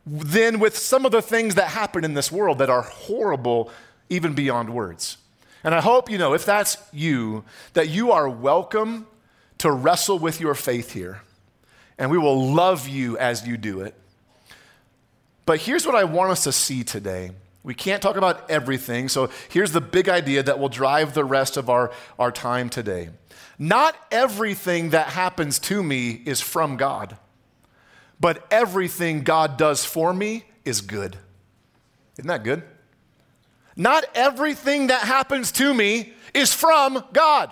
then 0.05 0.59
with 0.59 0.77
some 0.77 1.05
of 1.05 1.11
the 1.11 1.21
things 1.21 1.55
that 1.55 1.69
happen 1.69 2.03
in 2.03 2.13
this 2.13 2.31
world 2.31 2.59
that 2.59 2.69
are 2.69 2.81
horrible 2.81 3.71
even 4.09 4.33
beyond 4.33 4.69
words. 4.69 5.17
And 5.67 5.75
I 5.75 5.81
hope 5.81 6.09
you 6.09 6.17
know, 6.17 6.33
if 6.33 6.45
that's 6.45 6.77
you, 6.93 7.43
that 7.73 7.89
you 7.89 8.13
are 8.13 8.29
welcome 8.29 9.05
to 9.57 9.69
wrestle 9.69 10.17
with 10.17 10.39
your 10.39 10.55
faith 10.55 10.93
here. 10.93 11.19
And 11.97 12.09
we 12.09 12.17
will 12.17 12.53
love 12.53 12.87
you 12.87 13.17
as 13.17 13.45
you 13.45 13.57
do 13.57 13.81
it. 13.81 13.93
But 15.45 15.59
here's 15.59 15.85
what 15.85 15.93
I 15.93 16.05
want 16.05 16.31
us 16.31 16.45
to 16.45 16.53
see 16.53 16.85
today. 16.85 17.31
We 17.63 17.73
can't 17.73 18.01
talk 18.01 18.15
about 18.15 18.49
everything, 18.49 19.09
so 19.09 19.29
here's 19.49 19.73
the 19.73 19.81
big 19.81 20.07
idea 20.07 20.41
that 20.41 20.57
will 20.57 20.69
drive 20.69 21.13
the 21.13 21.25
rest 21.25 21.57
of 21.57 21.69
our, 21.69 21.91
our 22.17 22.31
time 22.31 22.69
today. 22.69 23.09
Not 23.59 23.93
everything 24.09 24.91
that 24.91 25.07
happens 25.07 25.59
to 25.59 25.83
me 25.83 26.11
is 26.11 26.39
from 26.39 26.77
God, 26.77 27.17
but 28.21 28.47
everything 28.51 29.21
God 29.23 29.57
does 29.57 29.83
for 29.83 30.13
me 30.13 30.45
is 30.63 30.79
good. 30.79 31.17
Isn't 32.17 32.29
that 32.29 32.45
good? 32.45 32.63
Not 33.77 34.03
everything 34.15 34.87
that 34.87 35.03
happens 35.03 35.51
to 35.53 35.73
me 35.73 36.13
is 36.33 36.53
from 36.53 37.03
God. 37.13 37.51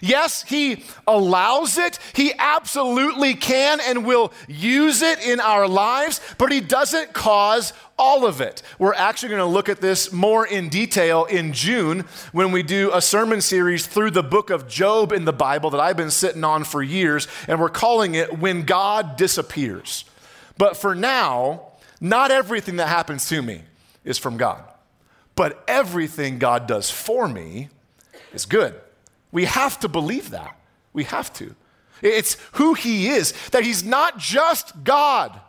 Yes, 0.00 0.42
He 0.42 0.84
allows 1.06 1.78
it. 1.78 1.98
He 2.14 2.32
absolutely 2.38 3.34
can 3.34 3.80
and 3.80 4.04
will 4.04 4.32
use 4.46 5.02
it 5.02 5.18
in 5.26 5.40
our 5.40 5.66
lives, 5.66 6.20
but 6.38 6.52
He 6.52 6.60
doesn't 6.60 7.12
cause 7.12 7.72
all 7.98 8.26
of 8.26 8.40
it. 8.40 8.62
We're 8.78 8.94
actually 8.94 9.30
going 9.30 9.40
to 9.40 9.46
look 9.46 9.68
at 9.68 9.80
this 9.80 10.12
more 10.12 10.46
in 10.46 10.68
detail 10.68 11.24
in 11.24 11.52
June 11.52 12.04
when 12.32 12.52
we 12.52 12.62
do 12.62 12.90
a 12.92 13.00
sermon 13.00 13.40
series 13.40 13.86
through 13.86 14.10
the 14.10 14.22
book 14.22 14.50
of 14.50 14.68
Job 14.68 15.12
in 15.12 15.24
the 15.24 15.32
Bible 15.32 15.70
that 15.70 15.80
I've 15.80 15.96
been 15.96 16.10
sitting 16.10 16.44
on 16.44 16.64
for 16.64 16.82
years, 16.82 17.26
and 17.48 17.58
we're 17.58 17.70
calling 17.70 18.14
it 18.14 18.38
When 18.38 18.62
God 18.62 19.16
Disappears. 19.16 20.04
But 20.58 20.76
for 20.76 20.94
now, 20.94 21.68
not 22.00 22.30
everything 22.30 22.76
that 22.76 22.88
happens 22.88 23.28
to 23.28 23.42
me 23.42 23.62
is 24.04 24.18
from 24.18 24.36
God, 24.36 24.62
but 25.36 25.62
everything 25.68 26.38
God 26.38 26.66
does 26.66 26.90
for 26.90 27.28
me 27.28 27.68
is 28.32 28.46
good. 28.46 28.74
We 29.30 29.44
have 29.44 29.78
to 29.80 29.88
believe 29.88 30.30
that. 30.30 30.58
We 30.92 31.04
have 31.04 31.32
to. 31.34 31.54
It's 32.02 32.36
who 32.52 32.74
He 32.74 33.08
is, 33.08 33.32
that 33.50 33.62
He's 33.62 33.84
not 33.84 34.18
just 34.18 34.82
God, 34.82 35.40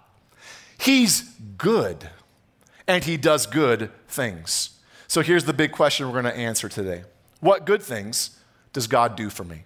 He's 0.77 1.21
good, 1.57 2.09
and 2.87 3.03
He 3.03 3.17
does 3.17 3.47
good 3.47 3.89
things. 4.07 4.71
So 5.07 5.21
here's 5.21 5.45
the 5.45 5.53
big 5.53 5.71
question 5.71 6.05
we're 6.05 6.21
going 6.21 6.33
to 6.33 6.39
answer 6.39 6.69
today 6.69 7.03
What 7.39 7.65
good 7.65 7.81
things 7.81 8.37
does 8.73 8.87
God 8.87 9.15
do 9.15 9.29
for 9.29 9.43
me? 9.43 9.63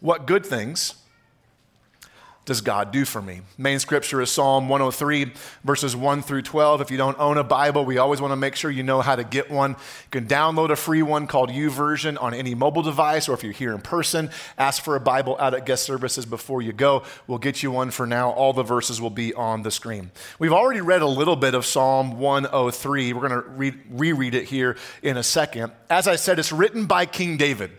What 0.00 0.26
good 0.26 0.46
things 0.46 0.94
does 2.44 2.60
God 2.60 2.90
do 2.90 3.04
for 3.04 3.22
me? 3.22 3.42
Main 3.56 3.78
scripture 3.78 4.20
is 4.20 4.28
Psalm 4.28 4.68
103, 4.68 5.32
verses 5.62 5.94
1 5.94 6.22
through 6.22 6.42
12. 6.42 6.80
If 6.80 6.90
you 6.90 6.96
don't 6.96 7.16
own 7.20 7.38
a 7.38 7.44
Bible, 7.44 7.84
we 7.84 7.98
always 7.98 8.20
want 8.20 8.32
to 8.32 8.36
make 8.36 8.56
sure 8.56 8.68
you 8.68 8.82
know 8.82 9.00
how 9.00 9.14
to 9.14 9.22
get 9.22 9.48
one. 9.48 9.70
You 9.70 9.76
can 10.10 10.26
download 10.26 10.70
a 10.70 10.76
free 10.76 11.02
one 11.02 11.28
called 11.28 11.50
YouVersion 11.50 12.20
on 12.20 12.34
any 12.34 12.56
mobile 12.56 12.82
device, 12.82 13.28
or 13.28 13.34
if 13.34 13.44
you're 13.44 13.52
here 13.52 13.72
in 13.72 13.80
person, 13.80 14.28
ask 14.58 14.82
for 14.82 14.96
a 14.96 15.00
Bible 15.00 15.36
out 15.38 15.54
at 15.54 15.66
guest 15.66 15.84
services 15.84 16.26
before 16.26 16.62
you 16.62 16.72
go. 16.72 17.04
We'll 17.28 17.38
get 17.38 17.62
you 17.62 17.70
one 17.70 17.92
for 17.92 18.08
now. 18.08 18.30
All 18.30 18.52
the 18.52 18.64
verses 18.64 19.00
will 19.00 19.10
be 19.10 19.32
on 19.34 19.62
the 19.62 19.70
screen. 19.70 20.10
We've 20.40 20.52
already 20.52 20.80
read 20.80 21.02
a 21.02 21.06
little 21.06 21.36
bit 21.36 21.54
of 21.54 21.64
Psalm 21.64 22.18
103. 22.18 23.12
We're 23.12 23.28
going 23.28 23.40
to 23.40 23.48
re- 23.50 23.80
reread 23.88 24.34
it 24.34 24.46
here 24.46 24.76
in 25.00 25.16
a 25.16 25.22
second. 25.22 25.70
As 25.88 26.08
I 26.08 26.16
said, 26.16 26.40
it's 26.40 26.50
written 26.50 26.86
by 26.86 27.06
King 27.06 27.36
David, 27.36 27.70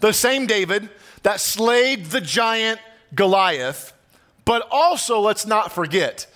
the 0.00 0.12
same 0.14 0.46
David 0.46 0.88
that 1.24 1.40
slayed 1.40 2.06
the 2.06 2.22
giant 2.22 2.80
Goliath 3.14 3.92
but 4.48 4.66
also, 4.70 5.20
let's 5.20 5.44
not 5.44 5.72
forget, 5.72 6.26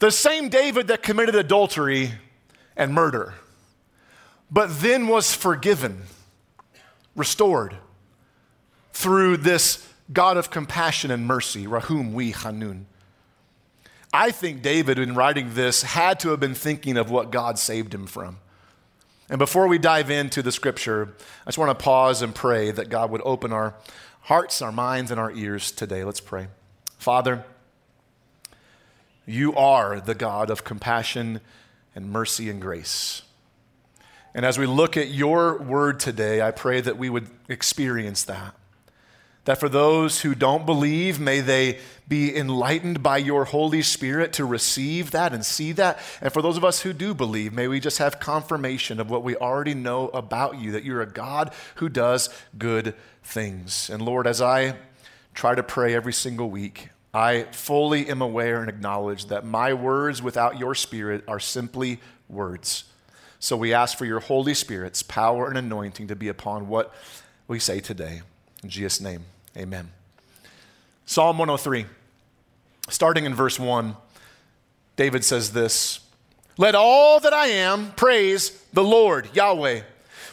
the 0.00 0.10
same 0.10 0.48
David 0.48 0.88
that 0.88 1.04
committed 1.04 1.36
adultery 1.36 2.14
and 2.76 2.92
murder, 2.92 3.34
but 4.50 4.80
then 4.80 5.06
was 5.06 5.32
forgiven, 5.32 6.02
restored 7.14 7.76
through 8.92 9.36
this 9.36 9.86
God 10.12 10.36
of 10.36 10.50
compassion 10.50 11.12
and 11.12 11.28
mercy, 11.28 11.68
Rahum 11.68 12.12
we 12.12 12.32
Hanun. 12.32 12.86
I 14.12 14.32
think 14.32 14.62
David, 14.62 14.98
in 14.98 15.14
writing 15.14 15.54
this, 15.54 15.84
had 15.84 16.18
to 16.20 16.30
have 16.30 16.40
been 16.40 16.54
thinking 16.54 16.96
of 16.96 17.08
what 17.08 17.30
God 17.30 17.56
saved 17.56 17.94
him 17.94 18.08
from. 18.08 18.38
And 19.28 19.38
before 19.38 19.68
we 19.68 19.78
dive 19.78 20.10
into 20.10 20.42
the 20.42 20.50
scripture, 20.50 21.14
I 21.46 21.50
just 21.50 21.58
want 21.58 21.78
to 21.78 21.84
pause 21.84 22.20
and 22.20 22.34
pray 22.34 22.72
that 22.72 22.88
God 22.88 23.12
would 23.12 23.22
open 23.24 23.52
our 23.52 23.76
hearts, 24.22 24.60
our 24.60 24.72
minds, 24.72 25.12
and 25.12 25.20
our 25.20 25.30
ears 25.30 25.70
today. 25.70 26.02
Let's 26.02 26.18
pray. 26.18 26.48
Father, 26.98 27.44
you 29.30 29.54
are 29.54 30.00
the 30.00 30.14
God 30.14 30.50
of 30.50 30.64
compassion 30.64 31.40
and 31.94 32.10
mercy 32.10 32.50
and 32.50 32.60
grace. 32.60 33.22
And 34.34 34.46
as 34.46 34.58
we 34.58 34.66
look 34.66 34.96
at 34.96 35.08
your 35.08 35.58
word 35.58 35.98
today, 35.98 36.40
I 36.40 36.50
pray 36.50 36.80
that 36.80 36.96
we 36.96 37.10
would 37.10 37.28
experience 37.48 38.24
that. 38.24 38.54
That 39.44 39.58
for 39.58 39.68
those 39.68 40.20
who 40.20 40.34
don't 40.34 40.66
believe, 40.66 41.18
may 41.18 41.40
they 41.40 41.78
be 42.06 42.36
enlightened 42.36 43.02
by 43.02 43.16
your 43.16 43.46
Holy 43.46 43.82
Spirit 43.82 44.32
to 44.34 44.44
receive 44.44 45.10
that 45.12 45.32
and 45.32 45.44
see 45.44 45.72
that. 45.72 45.98
And 46.20 46.32
for 46.32 46.42
those 46.42 46.56
of 46.56 46.64
us 46.64 46.82
who 46.82 46.92
do 46.92 47.14
believe, 47.14 47.52
may 47.52 47.66
we 47.66 47.80
just 47.80 47.98
have 47.98 48.20
confirmation 48.20 49.00
of 49.00 49.10
what 49.10 49.24
we 49.24 49.36
already 49.36 49.74
know 49.74 50.08
about 50.08 50.60
you, 50.60 50.72
that 50.72 50.84
you're 50.84 51.00
a 51.00 51.10
God 51.10 51.52
who 51.76 51.88
does 51.88 52.28
good 52.58 52.94
things. 53.24 53.88
And 53.88 54.02
Lord, 54.02 54.26
as 54.26 54.42
I 54.42 54.76
try 55.34 55.54
to 55.54 55.62
pray 55.62 55.94
every 55.94 56.12
single 56.12 56.50
week, 56.50 56.90
I 57.12 57.44
fully 57.50 58.08
am 58.08 58.22
aware 58.22 58.60
and 58.60 58.68
acknowledge 58.68 59.26
that 59.26 59.44
my 59.44 59.74
words 59.74 60.22
without 60.22 60.58
your 60.58 60.74
Spirit 60.74 61.24
are 61.26 61.40
simply 61.40 62.00
words. 62.28 62.84
So 63.40 63.56
we 63.56 63.72
ask 63.72 63.98
for 63.98 64.04
your 64.04 64.20
Holy 64.20 64.54
Spirit's 64.54 65.02
power 65.02 65.48
and 65.48 65.58
anointing 65.58 66.06
to 66.08 66.16
be 66.16 66.28
upon 66.28 66.68
what 66.68 66.94
we 67.48 67.58
say 67.58 67.80
today. 67.80 68.22
In 68.62 68.68
Jesus' 68.68 69.00
name, 69.00 69.24
amen. 69.56 69.90
Psalm 71.06 71.38
103, 71.38 71.86
starting 72.88 73.24
in 73.24 73.34
verse 73.34 73.58
1, 73.58 73.96
David 74.94 75.24
says 75.24 75.52
this 75.52 76.00
Let 76.56 76.76
all 76.76 77.18
that 77.20 77.32
I 77.32 77.46
am 77.46 77.92
praise 77.92 78.50
the 78.72 78.84
Lord, 78.84 79.28
Yahweh. 79.34 79.80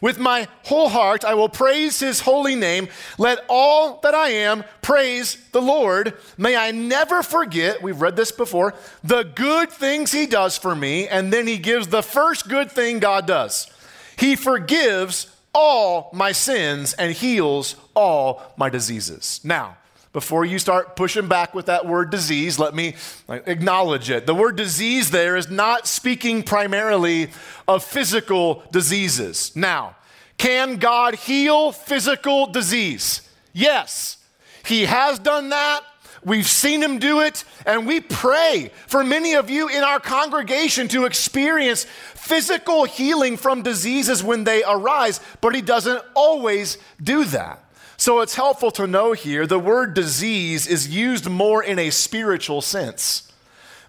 With 0.02 0.20
my 0.20 0.48
whole 0.64 0.90
heart, 0.90 1.26
I 1.26 1.34
will 1.34 1.50
praise 1.50 2.00
his 2.00 2.22
holy 2.22 2.56
name. 2.56 2.88
Let 3.18 3.44
all 3.50 4.00
that 4.04 4.14
I 4.14 4.30
am 4.30 4.64
praise 4.82 5.38
the 5.52 5.62
Lord. 5.62 6.14
May 6.38 6.56
I 6.56 6.72
never 6.72 7.24
forget, 7.24 7.82
we've 7.82 8.02
read 8.02 8.16
this 8.16 8.32
before, 8.32 8.74
the 9.04 9.24
good 9.24 9.72
things 9.72 10.12
he 10.12 10.26
does 10.26 10.58
for 10.58 10.76
me. 10.76 11.08
And 11.08 11.34
then 11.34 11.48
he 11.48 11.58
gives 11.58 11.88
the 11.88 12.04
first 12.04 12.48
good 12.48 12.72
thing 12.72 13.00
God 13.00 13.26
does 13.26 13.72
he 14.18 14.36
forgives 14.36 15.28
all 15.54 16.10
my 16.12 16.32
sins 16.32 16.94
and 16.94 17.14
heals 17.14 17.76
all 17.96 18.42
my 18.58 18.70
diseases. 18.70 19.40
Now, 19.44 19.78
before 20.18 20.44
you 20.44 20.58
start 20.58 20.96
pushing 20.96 21.28
back 21.28 21.54
with 21.54 21.68
that 21.68 21.86
word 21.86 22.10
disease, 22.10 22.58
let 22.58 22.74
me 22.74 22.96
acknowledge 23.30 24.10
it. 24.10 24.26
The 24.26 24.34
word 24.34 24.56
disease 24.56 25.12
there 25.12 25.36
is 25.36 25.48
not 25.48 25.86
speaking 25.86 26.42
primarily 26.42 27.30
of 27.68 27.84
physical 27.84 28.64
diseases. 28.72 29.56
Now, 29.56 29.96
can 30.40 30.78
God 30.78 31.14
heal 31.14 31.72
physical 31.72 32.48
disease? 32.48 33.30
Yes. 33.54 34.18
He 34.66 34.86
has 34.86 35.20
done 35.20 35.50
that. 35.50 35.82
We've 36.24 36.48
seen 36.48 36.82
him 36.82 36.98
do 36.98 37.20
it, 37.20 37.44
and 37.68 37.86
we 37.86 38.00
pray 38.02 38.72
for 38.88 39.04
many 39.04 39.36
of 39.36 39.52
you 39.52 39.70
in 39.70 39.84
our 39.84 40.00
congregation 40.00 40.88
to 40.88 41.06
experience 41.06 41.86
physical 42.16 42.86
healing 42.86 43.38
from 43.38 43.62
diseases 43.62 44.24
when 44.24 44.46
they 44.46 44.64
arise, 44.64 45.20
but 45.42 45.54
he 45.54 45.62
doesn't 45.62 46.04
always 46.16 46.80
do 47.04 47.24
that. 47.26 47.64
So 47.98 48.22
it's 48.22 48.36
helpful 48.36 48.70
to 48.72 48.86
know 48.86 49.14
here 49.14 49.48
the 49.48 49.60
word 49.60 49.94
disease 49.96 50.68
is 50.68 50.88
used 50.88 51.28
more 51.30 51.64
in 51.64 51.80
a 51.80 51.90
spiritual 51.90 52.62
sense. 52.62 53.24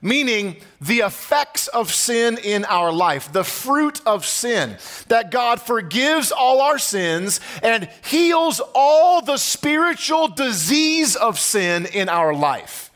meaning 0.01 0.57
the 0.81 1.01
effects 1.01 1.67
of 1.69 1.93
sin 1.93 2.39
in 2.39 2.65
our 2.67 2.93
life, 2.93 3.33
the 3.33 3.43
fruit 3.45 4.01
of 4.07 4.25
sin, 4.25 4.77
that 5.09 5.31
God 5.33 5.61
forgives 5.61 6.31
all 6.31 6.61
our 6.61 6.79
sins 6.79 7.41
and 7.63 7.89
heals 8.05 8.61
all 8.75 9.21
the 9.23 9.37
spiritual 9.39 10.29
disease 10.29 11.17
of 11.17 11.39
sin 11.39 11.87
in 11.87 12.09
our 12.09 12.33
life. 12.33 12.93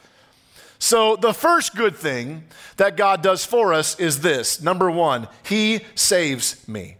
So, 0.78 1.16
the 1.16 1.35
first 1.35 1.75
good 1.75 1.97
thing 1.97 2.45
that 2.76 2.97
God 2.97 3.23
does 3.23 3.45
for 3.45 3.73
us 3.73 3.99
is 4.00 4.21
this 4.21 4.61
number 4.61 4.90
one, 4.90 5.28
He 5.45 5.81
saves 5.95 6.66
me. 6.69 6.97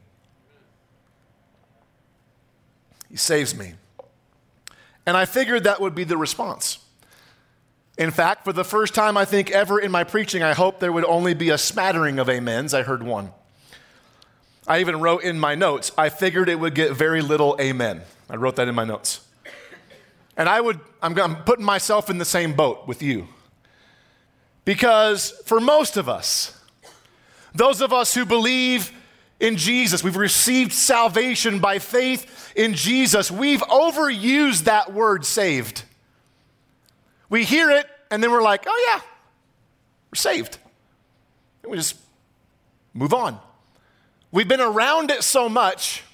He 3.09 3.17
saves 3.17 3.55
me. 3.55 3.75
And 5.07 5.17
I 5.17 5.25
figured 5.25 5.65
that 5.65 5.81
would 5.81 5.95
be 5.95 6.05
the 6.05 6.17
response. 6.17 6.79
In 7.99 8.11
fact, 8.11 8.45
for 8.45 8.53
the 8.53 8.65
first 8.65 8.95
time, 8.95 9.17
I 9.17 9.25
think, 9.25 9.51
ever 9.51 9.79
in 9.79 9.91
my 9.91 10.05
preaching, 10.05 10.43
I 10.43 10.55
hoped 10.55 10.81
there 10.81 10.93
would 10.93 11.05
only 11.05 11.35
be 11.35 11.51
a 11.51 11.59
smattering 11.59 12.19
of 12.19 12.29
amens. 12.29 12.73
I 12.73 12.83
heard 12.83 13.03
one. 13.03 13.33
I 14.67 14.81
even 14.81 15.01
wrote 15.01 15.25
in 15.25 15.39
my 15.39 15.55
notes, 15.55 15.93
I 15.99 16.09
figured 16.09 16.49
it 16.49 16.59
would 16.59 16.75
get 16.75 16.93
very 16.93 17.21
little 17.21 17.57
amen. 17.61 18.03
I 18.31 18.37
wrote 18.37 18.57
that 18.57 18.69
in 18.69 18.75
my 18.75 18.85
notes. 18.85 19.21
And 20.37 20.49
I 20.49 20.61
would, 20.61 20.81
I'm, 21.03 21.19
I'm 21.19 21.37
putting 21.45 21.65
myself 21.65 22.09
in 22.09 22.19
the 22.19 22.25
same 22.25 22.55
boat 22.55 22.87
with 22.87 23.03
you. 23.03 23.29
Because 24.65 25.33
for 25.45 25.61
most 25.61 25.97
of 25.97 26.09
us, 26.09 26.59
those 27.55 27.81
of 27.81 27.93
us 27.93 28.15
who 28.15 28.25
believe 28.25 28.93
in 29.43 29.57
Jesus, 29.57 30.05
we've 30.05 30.17
received 30.17 30.73
salvation 30.73 31.59
by 31.59 31.81
faith 31.81 32.53
in 32.55 32.75
Jesus, 32.75 33.29
we've 33.29 33.61
overused 33.63 34.65
that 34.65 34.93
word 34.93 35.27
saved. 35.27 35.83
We 37.29 37.45
hear 37.45 37.69
it, 37.71 37.87
and 38.09 38.23
then 38.23 38.31
we're 38.31 38.43
like, 38.43 38.65
oh, 38.69 38.85
yeah, 38.89 39.03
we're 40.11 40.17
saved. 40.17 40.59
And 41.63 41.73
we 41.73 41.77
just 41.77 41.97
move 42.95 43.13
on. 43.13 43.37
We've 44.31 44.47
been 44.47 44.61
around 44.61 45.11
it 45.11 45.25
so 45.25 45.49
much, 45.49 46.05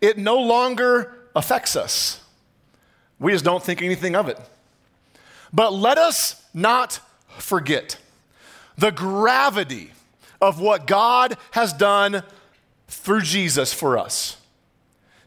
it 0.00 0.16
no 0.16 0.38
longer 0.38 1.18
affects 1.34 1.74
us. 1.74 2.22
We 3.18 3.32
just 3.32 3.44
don't 3.44 3.62
think 3.62 3.82
anything 3.82 4.14
of 4.14 4.28
it. 4.28 4.38
But 5.52 5.72
let 5.72 5.98
us 5.98 6.40
not 6.54 7.00
forget 7.36 7.96
the 8.78 8.92
gravity 8.92 9.90
of 10.40 10.60
what 10.60 10.86
God 10.86 11.36
has 11.50 11.72
done 11.72 12.22
through 12.90 13.22
Jesus 13.22 13.72
for 13.72 13.96
us. 13.96 14.36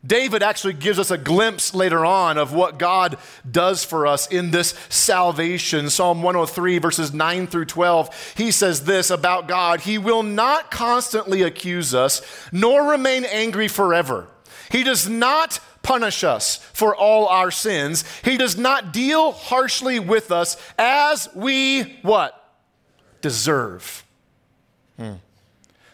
David 0.05 0.43
actually 0.43 0.73
gives 0.73 0.99
us 0.99 1.11
a 1.11 1.17
glimpse 1.17 1.73
later 1.73 2.05
on 2.05 2.37
of 2.37 2.51
what 2.51 2.77
God 2.77 3.17
does 3.49 3.85
for 3.85 4.05
us 4.05 4.27
in 4.27 4.51
this 4.51 4.75
salvation. 4.89 5.89
Psalm 5.89 6.21
103, 6.21 6.77
verses 6.79 7.13
9 7.13 7.47
through 7.47 7.65
12, 7.65 8.33
he 8.35 8.51
says 8.51 8.83
this 8.83 9.09
about 9.09 9.47
God 9.47 9.81
He 9.81 9.97
will 9.97 10.23
not 10.23 10.69
constantly 10.69 11.41
accuse 11.41 11.95
us, 11.95 12.21
nor 12.51 12.91
remain 12.91 13.23
angry 13.23 13.69
forever. 13.69 14.27
He 14.69 14.83
does 14.83 15.07
not 15.07 15.59
punish 15.83 16.23
us 16.23 16.57
for 16.73 16.93
all 16.93 17.27
our 17.27 17.51
sins. 17.51 18.03
He 18.25 18.35
does 18.35 18.57
not 18.57 18.91
deal 18.91 19.31
harshly 19.31 19.99
with 19.99 20.31
us 20.31 20.57
as 20.77 21.29
we 21.33 21.99
what? 22.01 22.39
Deserve. 23.21 24.03
Hmm. 24.97 25.13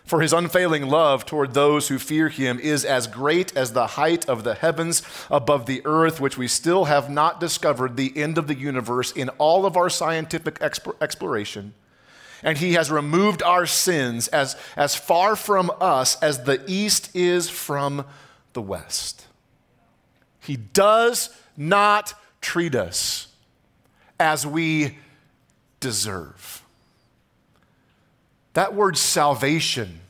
For 0.10 0.22
his 0.22 0.34
unfailing 0.34 0.88
love 0.88 1.24
toward 1.24 1.54
those 1.54 1.88
who 1.89 2.00
fear 2.00 2.30
him 2.30 2.60
is 2.60 2.84
as 2.84 3.06
great 3.06 3.56
as 3.56 3.74
the 3.74 3.86
height 3.86 4.28
of 4.28 4.44
the 4.44 4.56
heavens 4.56 5.04
above 5.30 5.68
the 5.68 5.84
earth, 5.86 6.20
which 6.20 6.36
we 6.36 6.48
still 6.48 6.86
have 6.86 7.12
not 7.12 7.39
discovered 7.39 7.96
the 7.96 8.18
end 8.18 8.39
of 8.39 8.48
the 8.48 8.58
universe 8.58 9.12
in 9.12 9.30
all 9.38 9.68
of 9.68 9.78
our 9.78 9.88
scientific 9.88 10.60
exploration. 10.63 11.75
And 12.42 12.58
he 12.58 12.74
has 12.74 12.89
removed 12.89 13.44
our 13.44 13.68
sins 13.68 14.28
as, 14.30 14.56
as 14.75 14.96
far 14.96 15.36
from 15.36 15.72
us 15.80 16.20
as 16.24 16.44
the 16.44 16.63
east 16.66 17.16
is 17.16 17.48
from 17.48 18.04
the 18.54 18.63
west. 18.63 19.28
He 20.39 20.58
does 20.58 21.30
not 21.56 22.16
treat 22.42 22.74
us 22.74 23.28
as 24.20 24.44
we 24.44 24.98
deserve. 25.79 26.64
That 28.53 28.74
word 28.74 28.98
salvation 28.98 30.01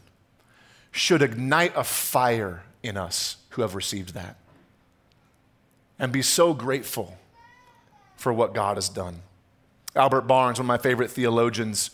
should 0.91 1.21
ignite 1.21 1.73
a 1.75 1.83
fire 1.83 2.63
in 2.83 2.97
us 2.97 3.37
who 3.51 3.61
have 3.61 3.75
received 3.75 4.13
that 4.13 4.35
and 5.99 6.11
be 6.11 6.21
so 6.21 6.53
grateful 6.53 7.17
for 8.15 8.33
what 8.33 8.53
God 8.53 8.77
has 8.77 8.89
done. 8.89 9.21
Albert 9.95 10.21
Barnes, 10.21 10.59
one 10.59 10.65
of 10.65 10.67
my 10.67 10.77
favorite 10.77 11.11
theologians, 11.11 11.91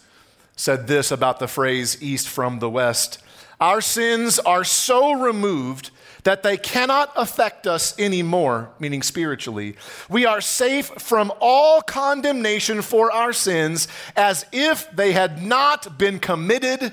said 0.55 0.87
this 0.87 1.11
about 1.11 1.39
the 1.39 1.47
phrase 1.47 2.01
east 2.01 2.29
from 2.29 2.59
the 2.59 2.69
west 2.69 3.19
Our 3.59 3.81
sins 3.81 4.37
are 4.39 4.63
so 4.63 5.13
removed 5.13 5.91
that 6.23 6.43
they 6.43 6.57
cannot 6.57 7.11
affect 7.15 7.67
us 7.67 7.97
anymore, 7.99 8.71
meaning 8.79 9.03
spiritually. 9.03 9.75
We 10.09 10.25
are 10.25 10.41
safe 10.41 10.87
from 10.97 11.31
all 11.39 11.81
condemnation 11.81 12.81
for 12.81 13.11
our 13.11 13.31
sins 13.31 13.87
as 14.15 14.45
if 14.51 14.89
they 14.91 15.13
had 15.13 15.43
not 15.43 15.97
been 15.97 16.19
committed 16.19 16.91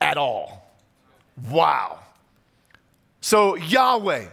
at 0.00 0.16
all. 0.16 0.61
Wow. 1.50 2.00
So, 3.20 3.56
Yahweh, 3.56 4.26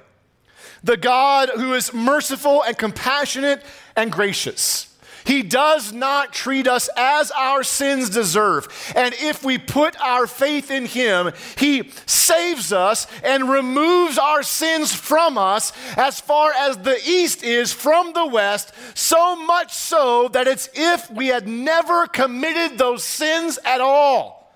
the 0.83 0.97
God 0.97 1.49
who 1.49 1.73
is 1.73 1.93
merciful 1.93 2.63
and 2.63 2.77
compassionate 2.77 3.63
and 3.95 4.11
gracious 4.11 4.89
he 5.29 5.43
does 5.43 5.93
not 5.93 6.33
treat 6.33 6.67
us 6.67 6.89
as 6.97 7.29
our 7.29 7.61
sins 7.61 8.09
deserve. 8.09 8.67
And 8.95 9.13
if 9.13 9.43
we 9.43 9.59
put 9.59 9.95
our 10.01 10.25
faith 10.25 10.71
in 10.71 10.87
Him, 10.87 11.33
He 11.55 11.91
saves 12.07 12.73
us 12.73 13.05
and 13.23 13.47
removes 13.47 14.17
our 14.17 14.41
sins 14.41 14.91
from 14.91 15.37
us 15.37 15.71
as 15.95 16.19
far 16.19 16.51
as 16.53 16.77
the 16.77 16.99
east 17.07 17.43
is 17.43 17.71
from 17.71 18.13
the 18.13 18.25
west, 18.25 18.73
so 18.95 19.35
much 19.35 19.71
so 19.71 20.29
that 20.29 20.47
it's 20.47 20.67
if 20.73 21.11
we 21.11 21.27
had 21.27 21.47
never 21.47 22.07
committed 22.07 22.79
those 22.79 23.03
sins 23.03 23.59
at 23.63 23.81
all. 23.81 24.51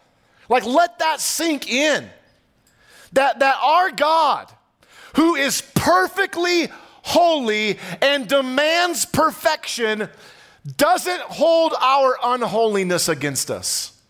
Like, 0.49 0.65
let 0.65 0.97
that 0.97 1.19
sink 1.19 1.69
in. 1.69 2.09
That, 3.13 3.39
that 3.39 3.57
our 3.61 3.91
God, 3.91 4.51
who 5.15 5.35
is 5.35 5.61
perfectly 5.75 6.67
holy 7.03 7.79
and 8.01 8.27
demands 8.27 9.05
perfection, 9.05 10.09
doesn't 10.77 11.21
hold 11.21 11.73
our 11.79 12.17
unholiness 12.23 13.09
against 13.09 13.51
us. 13.51 14.01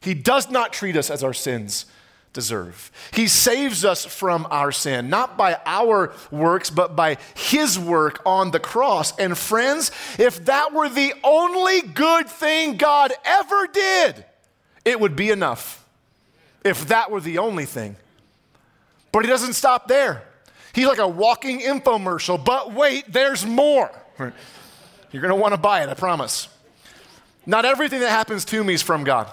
He 0.00 0.14
does 0.14 0.50
not 0.50 0.72
treat 0.72 0.96
us 0.96 1.10
as 1.10 1.24
our 1.24 1.34
sins 1.34 1.86
deserve. 2.32 2.92
He 3.12 3.26
saves 3.26 3.84
us 3.84 4.04
from 4.04 4.46
our 4.50 4.70
sin, 4.70 5.10
not 5.10 5.36
by 5.36 5.58
our 5.66 6.12
works, 6.30 6.70
but 6.70 6.94
by 6.94 7.16
His 7.34 7.78
work 7.78 8.20
on 8.24 8.52
the 8.52 8.60
cross. 8.60 9.18
And 9.18 9.36
friends, 9.36 9.90
if 10.18 10.44
that 10.44 10.72
were 10.72 10.88
the 10.88 11.14
only 11.24 11.82
good 11.82 12.28
thing 12.28 12.76
God 12.76 13.12
ever 13.24 13.66
did, 13.66 14.24
it 14.84 15.00
would 15.00 15.16
be 15.16 15.30
enough. 15.30 15.84
If 16.64 16.88
that 16.88 17.10
were 17.10 17.20
the 17.20 17.38
only 17.38 17.64
thing. 17.64 17.96
But 19.12 19.24
He 19.24 19.30
doesn't 19.30 19.54
stop 19.54 19.88
there. 19.88 20.22
He's 20.72 20.86
like 20.86 20.98
a 20.98 21.08
walking 21.08 21.60
infomercial, 21.60 22.42
but 22.42 22.72
wait, 22.72 23.12
there's 23.12 23.44
more. 23.44 23.90
You're 25.10 25.22
going 25.22 25.34
to 25.34 25.40
want 25.40 25.54
to 25.54 25.58
buy 25.58 25.82
it, 25.82 25.88
I 25.88 25.94
promise. 25.94 26.48
Not 27.46 27.64
everything 27.64 28.00
that 28.00 28.10
happens 28.10 28.44
to 28.46 28.62
me 28.62 28.74
is 28.74 28.82
from 28.82 29.04
God, 29.04 29.30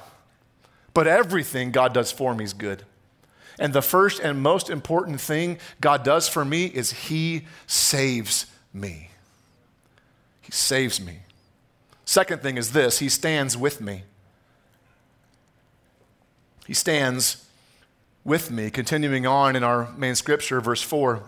but 0.93 1.05
everything 1.05 1.71
God 1.71 1.93
does 1.93 2.11
for 2.11 2.33
me 2.33 2.45
is 2.45 2.53
good. 2.53 2.83
And 3.59 3.73
the 3.73 3.81
first 3.81 4.19
and 4.19 4.41
most 4.41 4.69
important 4.69 5.21
thing 5.21 5.59
God 5.81 6.03
does 6.03 6.27
for 6.27 6.45
me 6.45 6.65
is 6.65 6.91
He 6.91 7.45
saves 7.67 8.47
me. 8.73 9.09
He 10.41 10.51
saves 10.51 11.01
me. 11.01 11.19
Second 12.05 12.41
thing 12.41 12.57
is 12.57 12.71
this 12.71 12.99
He 12.99 13.09
stands 13.09 13.57
with 13.57 13.81
me. 13.81 14.03
He 16.65 16.73
stands 16.73 17.45
with 18.23 18.51
me. 18.51 18.69
Continuing 18.69 19.25
on 19.25 19.55
in 19.55 19.63
our 19.63 19.91
main 19.97 20.15
scripture, 20.15 20.59
verse 20.59 20.81
4. 20.81 21.23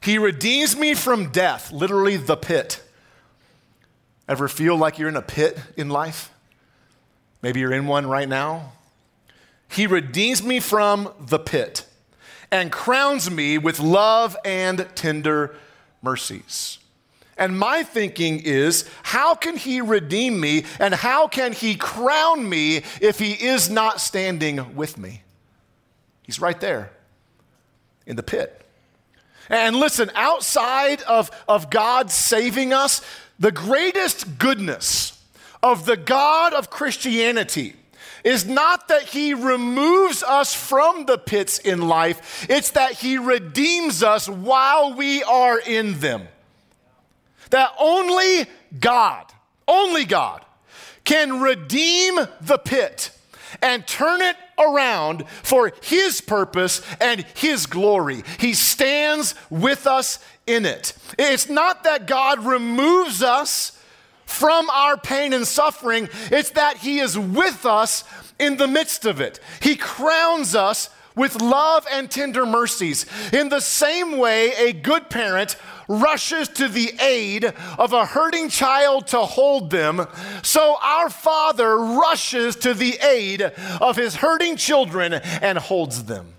He 0.00 0.18
redeems 0.18 0.76
me 0.76 0.94
from 0.94 1.30
death, 1.30 1.72
literally 1.72 2.16
the 2.16 2.36
pit. 2.36 2.82
Ever 4.28 4.46
feel 4.46 4.76
like 4.76 4.98
you're 4.98 5.08
in 5.08 5.16
a 5.16 5.22
pit 5.22 5.58
in 5.76 5.88
life? 5.88 6.30
Maybe 7.42 7.60
you're 7.60 7.72
in 7.72 7.86
one 7.86 8.06
right 8.06 8.28
now. 8.28 8.72
He 9.68 9.86
redeems 9.86 10.42
me 10.42 10.60
from 10.60 11.12
the 11.18 11.38
pit 11.38 11.86
and 12.50 12.72
crowns 12.72 13.30
me 13.30 13.58
with 13.58 13.80
love 13.80 14.36
and 14.44 14.86
tender 14.94 15.54
mercies. 16.02 16.78
And 17.38 17.56
my 17.56 17.84
thinking 17.84 18.40
is, 18.40 18.88
how 19.04 19.36
can 19.36 19.56
he 19.56 19.80
redeem 19.80 20.40
me 20.40 20.64
and 20.80 20.92
how 20.92 21.28
can 21.28 21.52
he 21.52 21.76
crown 21.76 22.48
me 22.48 22.82
if 23.00 23.20
he 23.20 23.32
is 23.32 23.70
not 23.70 24.00
standing 24.00 24.74
with 24.74 24.98
me? 24.98 25.22
He's 26.22 26.40
right 26.40 26.60
there 26.60 26.90
in 28.06 28.16
the 28.16 28.22
pit. 28.22 28.60
And 29.48 29.76
listen, 29.76 30.10
outside 30.14 31.00
of, 31.02 31.30
of 31.46 31.70
God 31.70 32.10
saving 32.10 32.72
us, 32.72 33.00
the 33.38 33.52
greatest 33.52 34.38
goodness 34.38 35.22
of 35.62 35.86
the 35.86 35.96
God 35.96 36.52
of 36.52 36.70
Christianity 36.70 37.76
is 38.24 38.46
not 38.46 38.88
that 38.88 39.04
he 39.04 39.32
removes 39.32 40.22
us 40.22 40.52
from 40.52 41.06
the 41.06 41.18
pits 41.18 41.58
in 41.60 41.88
life, 41.88 42.46
it's 42.50 42.72
that 42.72 42.92
he 42.92 43.16
redeems 43.16 44.02
us 44.02 44.28
while 44.28 44.94
we 44.94 45.22
are 45.22 45.58
in 45.58 46.00
them. 46.00 46.26
That 47.50 47.72
only 47.78 48.46
God, 48.78 49.26
only 49.66 50.04
God, 50.04 50.44
can 51.04 51.40
redeem 51.40 52.16
the 52.40 52.58
pit 52.58 53.10
and 53.62 53.86
turn 53.86 54.20
it 54.20 54.36
around 54.58 55.26
for 55.42 55.72
his 55.82 56.20
purpose 56.20 56.82
and 57.00 57.24
his 57.34 57.66
glory. 57.66 58.22
He 58.38 58.54
stands 58.54 59.34
with 59.48 59.86
us 59.86 60.18
in 60.46 60.66
it. 60.66 60.92
It's 61.18 61.48
not 61.48 61.84
that 61.84 62.06
God 62.06 62.44
removes 62.44 63.22
us 63.22 63.78
from 64.28 64.68
our 64.70 64.98
pain 64.98 65.32
and 65.32 65.46
suffering, 65.46 66.08
it's 66.30 66.50
that 66.50 66.76
He 66.76 66.98
is 66.98 67.18
with 67.18 67.64
us 67.64 68.04
in 68.38 68.58
the 68.58 68.68
midst 68.68 69.06
of 69.06 69.22
it. 69.22 69.40
He 69.60 69.74
crowns 69.74 70.54
us 70.54 70.90
with 71.16 71.40
love 71.40 71.86
and 71.90 72.10
tender 72.10 72.44
mercies. 72.44 73.06
In 73.32 73.48
the 73.48 73.60
same 73.60 74.18
way, 74.18 74.52
a 74.54 74.74
good 74.74 75.08
parent 75.08 75.56
rushes 75.88 76.48
to 76.48 76.68
the 76.68 76.92
aid 77.00 77.44
of 77.78 77.92
a 77.92 78.04
hurting 78.04 78.48
child 78.48 79.06
to 79.08 79.20
hold 79.20 79.70
them, 79.70 80.06
so 80.42 80.76
our 80.82 81.10
Father 81.10 81.78
rushes 81.78 82.54
to 82.56 82.74
the 82.74 82.98
aid 82.98 83.42
of 83.42 83.96
his 83.96 84.16
hurting 84.16 84.56
children 84.56 85.14
and 85.14 85.58
holds 85.58 86.04
them. 86.04 86.34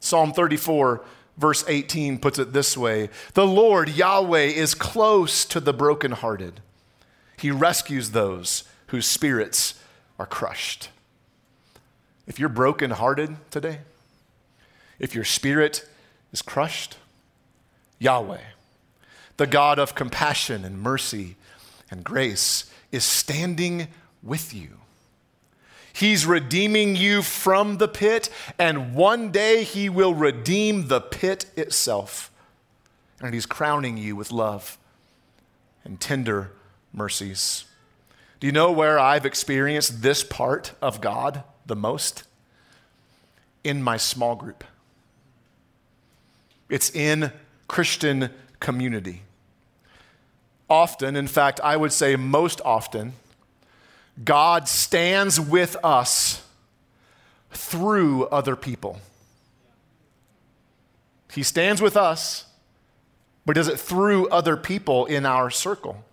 Psalm 0.00 0.32
34 0.32 1.04
verse 1.40 1.64
18 1.66 2.18
puts 2.18 2.38
it 2.38 2.52
this 2.52 2.76
way 2.76 3.08
The 3.34 3.46
Lord, 3.46 3.88
Yahweh, 3.88 4.38
is 4.44 4.74
close 4.74 5.44
to 5.46 5.58
the 5.58 5.72
brokenhearted. 5.72 6.60
He 7.38 7.50
rescues 7.50 8.10
those 8.10 8.64
whose 8.88 9.06
spirits 9.06 9.82
are 10.18 10.26
crushed. 10.26 10.90
If 12.26 12.38
you're 12.38 12.50
brokenhearted 12.50 13.36
today, 13.50 13.80
if 14.98 15.14
your 15.14 15.24
spirit 15.24 15.88
is 16.32 16.42
crushed, 16.42 16.98
Yahweh, 18.00 18.40
the 19.36 19.46
God 19.46 19.78
of 19.78 19.94
compassion 19.94 20.64
and 20.64 20.80
mercy 20.80 21.36
and 21.90 22.02
grace, 22.02 22.68
is 22.90 23.04
standing 23.04 23.86
with 24.22 24.52
you. 24.52 24.78
He's 25.92 26.24
redeeming 26.24 26.96
you 26.96 27.22
from 27.22 27.76
the 27.76 27.88
pit, 27.88 28.30
and 28.58 28.94
one 28.94 29.30
day 29.30 29.64
He 29.64 29.88
will 29.88 30.14
redeem 30.14 30.88
the 30.88 31.00
pit 31.00 31.46
itself. 31.56 32.30
And 33.20 33.34
He's 33.34 33.46
crowning 33.46 33.96
you 33.96 34.16
with 34.16 34.32
love 34.32 34.78
and 35.84 36.00
tender 36.00 36.52
mercies. 36.92 37.64
Do 38.38 38.46
you 38.46 38.52
know 38.52 38.72
where 38.72 38.98
I've 38.98 39.26
experienced 39.26 40.00
this 40.00 40.24
part 40.24 40.72
of 40.80 41.00
God 41.00 41.42
the 41.66 41.76
most? 41.76 42.24
In 43.62 43.82
my 43.82 43.98
small 43.98 44.36
group. 44.36 44.64
It's 46.70 46.88
in 46.90 47.32
Christian 47.70 48.30
community. 48.58 49.22
Often, 50.68 51.14
in 51.14 51.28
fact, 51.28 51.60
I 51.62 51.76
would 51.76 51.92
say 51.92 52.16
most 52.16 52.60
often, 52.64 53.12
God 54.24 54.66
stands 54.66 55.38
with 55.38 55.76
us 55.84 56.42
through 57.52 58.26
other 58.26 58.56
people. 58.56 58.98
He 61.32 61.44
stands 61.44 61.80
with 61.80 61.96
us, 61.96 62.44
but 63.46 63.54
does 63.54 63.68
it 63.68 63.78
through 63.78 64.28
other 64.30 64.56
people 64.56 65.06
in 65.06 65.24
our 65.24 65.48
circle. 65.48 66.04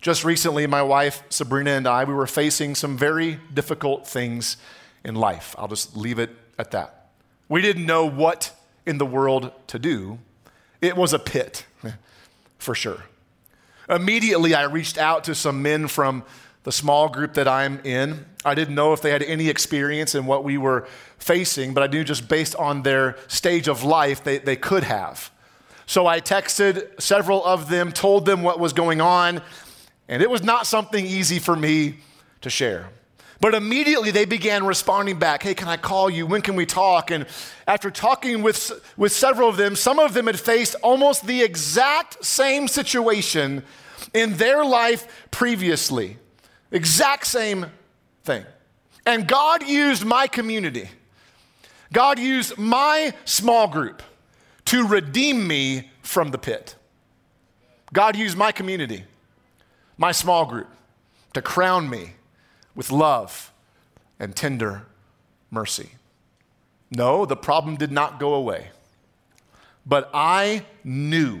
Just 0.00 0.24
recently, 0.24 0.66
my 0.66 0.82
wife 0.82 1.22
Sabrina 1.28 1.70
and 1.70 1.86
I, 1.86 2.02
we 2.02 2.12
were 2.12 2.26
facing 2.26 2.74
some 2.74 2.98
very 2.98 3.38
difficult 3.54 4.04
things 4.04 4.56
in 5.04 5.14
life. 5.14 5.54
I'll 5.56 5.68
just 5.68 5.96
leave 5.96 6.18
it 6.18 6.30
at 6.58 6.72
that. 6.72 7.10
We 7.48 7.62
didn't 7.62 7.86
know 7.86 8.04
what 8.04 8.52
in 8.84 8.98
the 8.98 9.06
world 9.06 9.52
to 9.68 9.78
do. 9.78 10.18
It 10.82 10.96
was 10.96 11.12
a 11.12 11.18
pit, 11.18 11.64
for 12.58 12.74
sure. 12.74 13.04
Immediately, 13.88 14.54
I 14.54 14.64
reached 14.64 14.98
out 14.98 15.24
to 15.24 15.34
some 15.34 15.62
men 15.62 15.86
from 15.86 16.24
the 16.64 16.72
small 16.72 17.08
group 17.08 17.34
that 17.34 17.46
I'm 17.46 17.80
in. 17.84 18.26
I 18.44 18.56
didn't 18.56 18.74
know 18.74 18.92
if 18.92 19.00
they 19.00 19.10
had 19.10 19.22
any 19.22 19.48
experience 19.48 20.16
in 20.16 20.26
what 20.26 20.42
we 20.42 20.58
were 20.58 20.88
facing, 21.18 21.72
but 21.72 21.84
I 21.84 21.86
knew 21.86 22.02
just 22.02 22.28
based 22.28 22.56
on 22.56 22.82
their 22.82 23.16
stage 23.28 23.68
of 23.68 23.84
life, 23.84 24.24
they, 24.24 24.38
they 24.38 24.56
could 24.56 24.82
have. 24.82 25.30
So 25.86 26.08
I 26.08 26.20
texted 26.20 27.00
several 27.00 27.44
of 27.44 27.68
them, 27.68 27.92
told 27.92 28.26
them 28.26 28.42
what 28.42 28.58
was 28.58 28.72
going 28.72 29.00
on, 29.00 29.40
and 30.08 30.20
it 30.20 30.30
was 30.30 30.42
not 30.42 30.66
something 30.66 31.06
easy 31.06 31.38
for 31.38 31.54
me 31.54 31.98
to 32.40 32.50
share. 32.50 32.88
But 33.42 33.56
immediately 33.56 34.12
they 34.12 34.24
began 34.24 34.64
responding 34.64 35.18
back 35.18 35.42
Hey, 35.42 35.54
can 35.54 35.66
I 35.66 35.76
call 35.76 36.08
you? 36.08 36.26
When 36.26 36.42
can 36.42 36.54
we 36.54 36.64
talk? 36.64 37.10
And 37.10 37.26
after 37.66 37.90
talking 37.90 38.40
with, 38.40 38.70
with 38.96 39.10
several 39.10 39.48
of 39.48 39.56
them, 39.56 39.74
some 39.74 39.98
of 39.98 40.14
them 40.14 40.26
had 40.26 40.38
faced 40.38 40.76
almost 40.76 41.26
the 41.26 41.42
exact 41.42 42.24
same 42.24 42.68
situation 42.68 43.64
in 44.14 44.36
their 44.36 44.64
life 44.64 45.26
previously. 45.32 46.18
Exact 46.70 47.26
same 47.26 47.66
thing. 48.22 48.46
And 49.04 49.26
God 49.26 49.66
used 49.66 50.04
my 50.04 50.28
community, 50.28 50.88
God 51.92 52.20
used 52.20 52.56
my 52.56 53.12
small 53.24 53.66
group 53.66 54.04
to 54.66 54.86
redeem 54.86 55.48
me 55.48 55.90
from 56.02 56.30
the 56.30 56.38
pit. 56.38 56.76
God 57.92 58.14
used 58.14 58.38
my 58.38 58.52
community, 58.52 59.02
my 59.98 60.12
small 60.12 60.46
group, 60.46 60.68
to 61.34 61.42
crown 61.42 61.90
me 61.90 62.12
with 62.74 62.90
love 62.90 63.52
and 64.18 64.34
tender 64.34 64.86
mercy. 65.50 65.90
No, 66.90 67.24
the 67.24 67.36
problem 67.36 67.76
did 67.76 67.90
not 67.92 68.20
go 68.20 68.34
away. 68.34 68.68
But 69.86 70.10
I 70.12 70.64
knew 70.84 71.40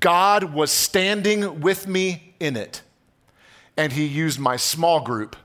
God 0.00 0.52
was 0.52 0.70
standing 0.70 1.60
with 1.60 1.86
me 1.86 2.34
in 2.40 2.56
it 2.56 2.82
and 3.76 3.92
he 3.92 4.04
used 4.04 4.38
my 4.38 4.56
small 4.56 5.00
group 5.00 5.36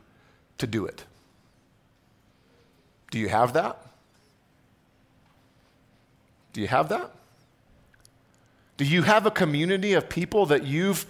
to 0.58 0.68
do 0.68 0.86
it. 0.86 1.06
Do 3.12 3.20
you 3.20 3.30
have 3.30 3.54
that? 3.54 3.78
Do 6.54 6.62
you 6.62 6.68
have 6.68 6.90
that? 6.90 7.12
Do 8.78 8.86
you 8.86 9.04
have 9.04 9.26
a 9.26 9.32
community 9.32 9.94
of 9.94 10.10
people 10.10 10.46
that 10.48 10.66
you've 10.66 11.06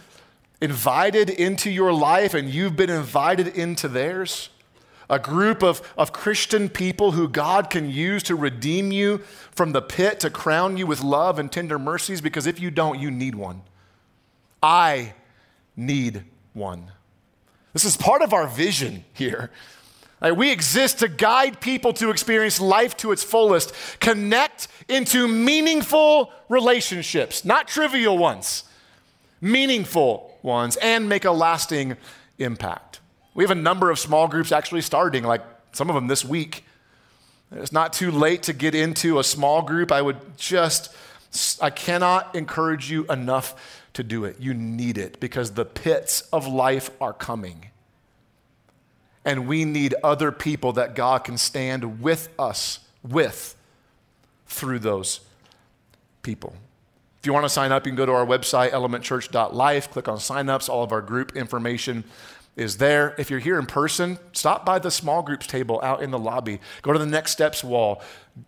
invited 0.62 1.30
into 1.30 1.69
your 1.69 1.91
life 1.91 2.34
and 2.34 2.50
you've 2.50 2.76
been 2.76 2.89
invited 2.89 3.47
into 3.47 3.88
theirs? 3.88 4.50
A 5.10 5.19
group 5.19 5.62
of, 5.62 5.82
of 5.97 6.13
Christian 6.13 6.69
people 6.69 7.12
who 7.12 7.28
God 7.28 7.69
can 7.69 7.89
use 7.89 8.24
to 8.24 8.36
redeem 8.36 8.93
you 8.93 9.17
from 9.52 9.74
the 9.74 9.82
pit, 9.82 10.21
to 10.21 10.30
crown 10.30 10.78
you 10.78 10.88
with 10.88 11.02
love 11.02 11.38
and 11.38 11.52
tender 11.52 11.78
mercies, 11.78 12.21
because 12.21 12.47
if 12.47 12.62
you 12.62 12.71
don't, 12.71 12.97
you 12.97 13.12
need 13.12 13.36
one. 13.36 13.62
I 14.63 15.13
need 15.76 16.24
one. 16.54 16.91
This 17.74 17.84
is 17.84 17.97
part 17.97 18.21
of 18.21 18.32
our 18.32 18.47
vision 18.47 19.04
here. 19.13 19.52
Like 20.21 20.38
we 20.38 20.52
exist 20.52 21.00
to 21.00 21.08
guide 21.08 21.60
people 21.60 21.93
to 21.93 22.10
experience 22.12 22.62
life 22.62 22.95
to 22.97 23.12
its 23.12 23.24
fullest, 23.24 23.74
connect 24.00 24.67
into 24.88 25.28
meaningful 25.28 26.32
relationships, 26.47 27.43
not 27.43 27.67
trivial 27.67 28.17
ones, 28.17 28.63
meaningful 29.41 30.30
ones, 30.43 30.77
and 30.77 31.08
make 31.08 31.25
a 31.25 31.32
lasting 31.32 31.97
impact. 32.38 32.99
We 33.34 33.43
have 33.43 33.51
a 33.51 33.56
number 33.56 33.89
of 33.89 33.99
small 33.99 34.27
groups 34.27 34.51
actually 34.51 34.82
starting, 34.82 35.23
like 35.23 35.41
some 35.71 35.89
of 35.89 35.95
them 35.95 36.08
this 36.08 36.25
week. 36.25 36.65
It's 37.51 37.71
not 37.71 37.93
too 37.93 38.12
late 38.12 38.43
to 38.43 38.54
get 38.54 38.75
into 38.75 39.19
a 39.19 39.23
small 39.23 39.62
group. 39.62 39.91
I 39.91 40.01
would 40.01 40.38
just, 40.38 40.93
I 41.62 41.69
cannot 41.69 42.36
encourage 42.36 42.89
you 42.89 43.06
enough 43.08 43.56
to 43.93 44.04
do 44.04 44.25
it. 44.25 44.38
You 44.39 44.54
need 44.54 44.97
it 44.97 45.19
because 45.19 45.51
the 45.51 45.65
pits 45.65 46.21
of 46.34 46.47
life 46.47 46.89
are 47.01 47.13
coming. 47.13 47.67
And 49.23 49.47
we 49.47 49.65
need 49.65 49.93
other 50.04 50.32
people 50.32 50.73
that 50.73 50.95
God 50.95 51.23
can 51.23 51.38
stand 51.38 52.01
with 52.01 52.30
us, 52.39 52.80
with, 53.04 53.56
through 54.47 54.80
those 54.80 55.19
people. 56.23 56.56
If 57.21 57.27
you 57.27 57.34
want 57.34 57.45
to 57.45 57.49
sign 57.49 57.71
up, 57.71 57.86
you 57.86 57.91
can 57.91 57.97
go 57.97 58.07
to 58.07 58.13
our 58.13 58.25
website, 58.25 58.71
elementchurch.life, 58.71 59.91
click 59.91 60.07
on 60.07 60.17
signups. 60.17 60.67
All 60.69 60.84
of 60.84 60.91
our 60.91 61.03
group 61.03 61.36
information 61.36 62.03
is 62.55 62.77
there. 62.77 63.13
If 63.19 63.29
you're 63.29 63.39
here 63.39 63.60
in 63.60 63.67
person, 63.67 64.17
stop 64.34 64.65
by 64.65 64.79
the 64.79 64.89
small 64.89 65.21
groups 65.21 65.45
table 65.45 65.79
out 65.84 66.01
in 66.01 66.10
the 66.10 66.17
lobby. 66.17 66.60
Go 66.81 66.93
to 66.93 66.97
the 66.97 67.05
next 67.05 67.31
steps 67.31 67.63
wall. 67.63 68.01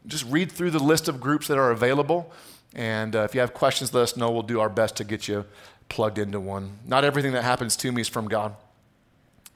Just 0.08 0.26
read 0.26 0.52
through 0.52 0.72
the 0.72 0.80
list 0.80 1.08
of 1.08 1.22
groups 1.22 1.48
that 1.50 1.60
are 1.60 1.70
available. 1.70 2.32
And 2.74 3.16
uh, 3.16 3.20
if 3.20 3.36
you 3.36 3.42
have 3.42 3.54
questions, 3.54 3.94
let 3.94 4.02
us 4.02 4.18
know. 4.18 4.32
We'll 4.32 4.42
do 4.42 4.60
our 4.60 4.70
best 4.70 4.96
to 4.96 5.04
get 5.04 5.28
you 5.28 5.46
plugged 5.88 6.18
into 6.18 6.40
one. 6.40 6.80
Not 6.88 7.06
everything 7.06 7.34
that 7.34 7.44
happens 7.44 7.76
to 7.76 7.92
me 7.92 8.02
is 8.02 8.08
from 8.08 8.28
God, 8.28 8.56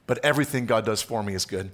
but 0.06 0.24
everything 0.24 0.66
God 0.66 0.84
does 0.84 1.02
for 1.02 1.24
me 1.24 1.34
is 1.34 1.44
good. 1.44 1.72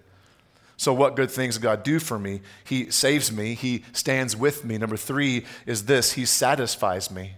So, 0.76 0.92
what 0.92 1.16
good 1.16 1.30
things 1.30 1.58
God 1.58 1.82
do 1.82 1.98
for 1.98 2.18
me? 2.18 2.40
He 2.64 2.90
saves 2.90 3.30
me, 3.30 3.54
He 3.54 3.84
stands 3.92 4.36
with 4.36 4.64
me. 4.64 4.78
Number 4.78 4.96
three 4.96 5.44
is 5.66 5.84
this 5.86 6.12
He 6.12 6.26
satisfies 6.26 7.10
me. 7.10 7.36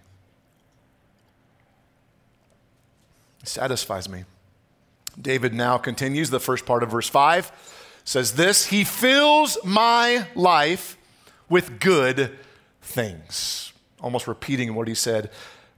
He 3.40 3.46
satisfies 3.46 4.08
me. 4.08 4.24
David 5.20 5.54
now 5.54 5.78
continues 5.78 6.30
the 6.30 6.40
first 6.40 6.66
part 6.66 6.82
of 6.82 6.90
verse 6.90 7.08
5 7.08 7.52
says 8.06 8.34
this 8.34 8.66
He 8.66 8.84
fills 8.84 9.58
my 9.62 10.26
life 10.34 10.96
with 11.50 11.78
good 11.80 12.38
things. 12.80 13.72
Almost 14.00 14.26
repeating 14.26 14.74
what 14.74 14.88
he 14.88 14.94
said 14.94 15.30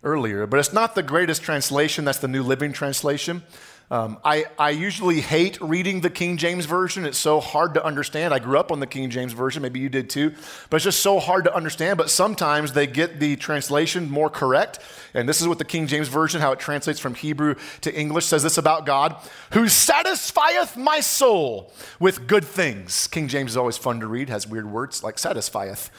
earlier, 0.04 0.46
but 0.46 0.60
it's 0.60 0.72
not 0.72 0.94
the 0.94 1.02
greatest 1.02 1.42
translation. 1.42 2.04
That's 2.04 2.18
the 2.18 2.28
New 2.28 2.42
Living 2.42 2.72
Translation. 2.72 3.42
Um, 3.90 4.18
I, 4.22 4.44
I 4.58 4.70
usually 4.70 5.22
hate 5.22 5.58
reading 5.62 6.02
the 6.02 6.10
King 6.10 6.36
James 6.36 6.66
Version. 6.66 7.06
It's 7.06 7.16
so 7.16 7.40
hard 7.40 7.72
to 7.72 7.84
understand. 7.84 8.34
I 8.34 8.38
grew 8.38 8.58
up 8.58 8.70
on 8.70 8.80
the 8.80 8.86
King 8.86 9.08
James 9.08 9.32
Version. 9.32 9.62
Maybe 9.62 9.80
you 9.80 9.88
did 9.88 10.10
too. 10.10 10.34
But 10.68 10.76
it's 10.76 10.84
just 10.84 11.00
so 11.00 11.18
hard 11.18 11.44
to 11.44 11.54
understand. 11.54 11.96
But 11.96 12.10
sometimes 12.10 12.74
they 12.74 12.86
get 12.86 13.18
the 13.18 13.36
translation 13.36 14.10
more 14.10 14.28
correct. 14.28 14.80
And 15.14 15.26
this 15.26 15.40
is 15.40 15.48
what 15.48 15.56
the 15.56 15.64
King 15.64 15.86
James 15.86 16.08
Version, 16.08 16.42
how 16.42 16.52
it 16.52 16.58
translates 16.58 17.00
from 17.00 17.14
Hebrew 17.14 17.54
to 17.80 17.94
English, 17.94 18.26
says 18.26 18.42
this 18.42 18.58
about 18.58 18.84
God 18.84 19.16
who 19.54 19.68
satisfieth 19.68 20.76
my 20.76 21.00
soul 21.00 21.72
with 21.98 22.26
good 22.26 22.44
things. 22.44 23.06
King 23.06 23.26
James 23.26 23.52
is 23.52 23.56
always 23.56 23.78
fun 23.78 24.00
to 24.00 24.06
read, 24.06 24.28
has 24.28 24.46
weird 24.46 24.70
words 24.70 25.02
like 25.02 25.18
satisfieth. 25.18 25.90